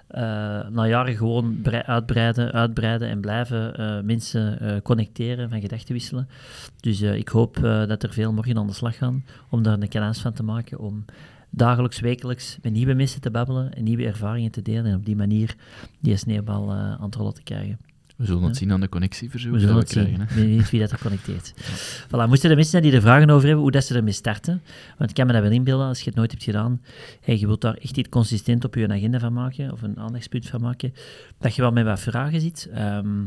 Eh, 0.07 0.23
na 0.69 0.87
jaren 0.87 1.17
gewoon 1.17 1.61
brei- 1.63 1.83
uitbreiden, 1.83 2.53
uitbreiden 2.53 3.09
en 3.09 3.21
blijven 3.21 3.77
eh, 3.77 4.01
mensen 4.01 4.81
connecteren, 4.83 5.49
van 5.49 5.61
gedachten 5.61 5.93
wisselen. 5.93 6.29
Dus 6.81 7.01
ik 7.01 7.29
hoop 7.29 7.59
dat 7.63 8.03
er 8.03 8.13
veel 8.13 8.33
morgen 8.33 8.59
aan 8.59 8.67
de 8.67 8.73
slag 8.73 8.97
gaan 8.97 9.25
om 9.51 9.63
daar 9.63 9.81
een 9.81 9.89
kanaal 9.89 10.15
van 10.15 10.33
te 10.33 10.43
maken, 10.43 10.79
om 10.79 11.05
dagelijks, 11.55 12.01
wekelijks 12.01 12.59
met 12.63 12.73
nieuwe 12.73 12.95
mensen 12.95 13.21
te 13.21 13.31
babbelen 13.31 13.73
en 13.75 13.85
nieuwe 13.85 14.07
ervaringen 14.07 14.51
te 14.51 14.63
delen 14.63 14.85
en 14.85 14.97
op 14.97 15.05
die 15.05 15.17
manier 15.17 15.55
die 16.01 16.17
sneeuwbal 16.17 16.71
eh, 16.71 16.77
aan 16.93 17.05
het 17.05 17.15
rollen 17.15 17.35
te 17.35 17.43
krijgen. 17.43 17.79
We 18.23 18.29
zullen 18.29 18.43
het 18.43 18.57
zien 18.57 18.73
aan 18.73 18.81
de 18.81 18.89
We 18.89 18.99
het 18.99 19.93
we 19.93 20.01
zien. 20.01 20.05
krijgen. 20.05 20.21
Ik 20.23 20.29
Hè. 20.29 20.35
weet 20.35 20.49
niet 20.49 20.71
wie 20.71 20.81
dat 20.81 20.91
er 20.91 20.99
connecteert. 20.99 21.53
Voilà, 22.07 22.29
moesten 22.29 22.49
er 22.51 22.55
mensen 22.57 22.71
zijn 22.71 22.83
die 22.83 22.93
er 22.93 23.01
vragen 23.01 23.31
over 23.31 23.45
hebben, 23.47 23.63
hoe 23.63 23.71
dat 23.71 23.85
ze 23.85 23.95
ermee 23.95 24.13
starten. 24.13 24.63
Want 24.99 25.11
ik 25.11 25.17
kan 25.17 25.27
me 25.27 25.33
dat 25.33 25.43
wel 25.43 25.51
inbeelden, 25.51 25.87
als 25.87 25.99
je 25.99 26.05
het 26.05 26.15
nooit 26.15 26.31
hebt 26.31 26.43
gedaan, 26.43 26.83
en 27.25 27.39
je 27.39 27.47
wilt 27.47 27.61
daar 27.61 27.75
echt 27.75 27.97
iets 27.97 28.09
consistent 28.09 28.65
op 28.65 28.75
je 28.75 28.89
agenda 28.89 29.19
van 29.19 29.33
maken, 29.33 29.73
of 29.73 29.83
een 29.83 29.99
aandachtspunt 29.99 30.47
van 30.49 30.61
maken, 30.61 30.93
dat 31.39 31.55
je 31.55 31.63
wel 31.63 31.73
met 31.73 31.85
wat 31.85 32.01
vragen 32.01 32.41
zit. 32.41 32.69
Ehm, 32.73 33.25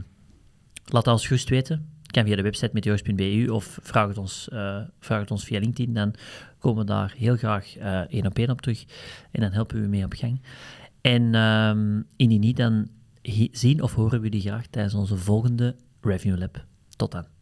laat 0.85 1.07
ons 1.07 1.27
gerust 1.27 1.49
weten. 1.49 1.89
Kan 2.05 2.25
via 2.25 2.35
de 2.35 2.41
website 2.41 2.69
meteoors.bu 2.73 3.47
of 3.47 3.79
vraag 3.81 4.07
het, 4.07 4.17
ons, 4.17 4.49
eh, 4.49 4.77
vraag 4.99 5.19
het 5.19 5.31
ons 5.31 5.43
via 5.43 5.59
LinkedIn. 5.59 5.93
Dan 5.93 6.13
komen 6.59 6.79
we 6.79 6.85
daar 6.91 7.13
heel 7.17 7.35
graag 7.37 7.77
eh, 7.77 7.99
één 7.99 8.25
op 8.25 8.37
één 8.37 8.49
op 8.49 8.61
terug. 8.61 8.85
En 9.31 9.41
dan 9.41 9.51
helpen 9.51 9.77
we 9.79 9.85
u 9.85 9.87
mee 9.87 10.03
op 10.03 10.13
gang. 10.13 10.41
En 11.01 11.35
ehm, 11.35 12.01
indien 12.15 12.39
niet, 12.39 12.57
dan 12.57 12.87
zien 13.51 13.81
of 13.81 13.93
horen 13.93 14.21
we 14.21 14.29
jullie 14.29 14.41
graag 14.41 14.67
tijdens 14.67 14.93
onze 14.93 15.17
volgende 15.17 15.75
Review 16.01 16.37
Lab. 16.37 16.65
Tot 16.95 17.11
dan. 17.11 17.34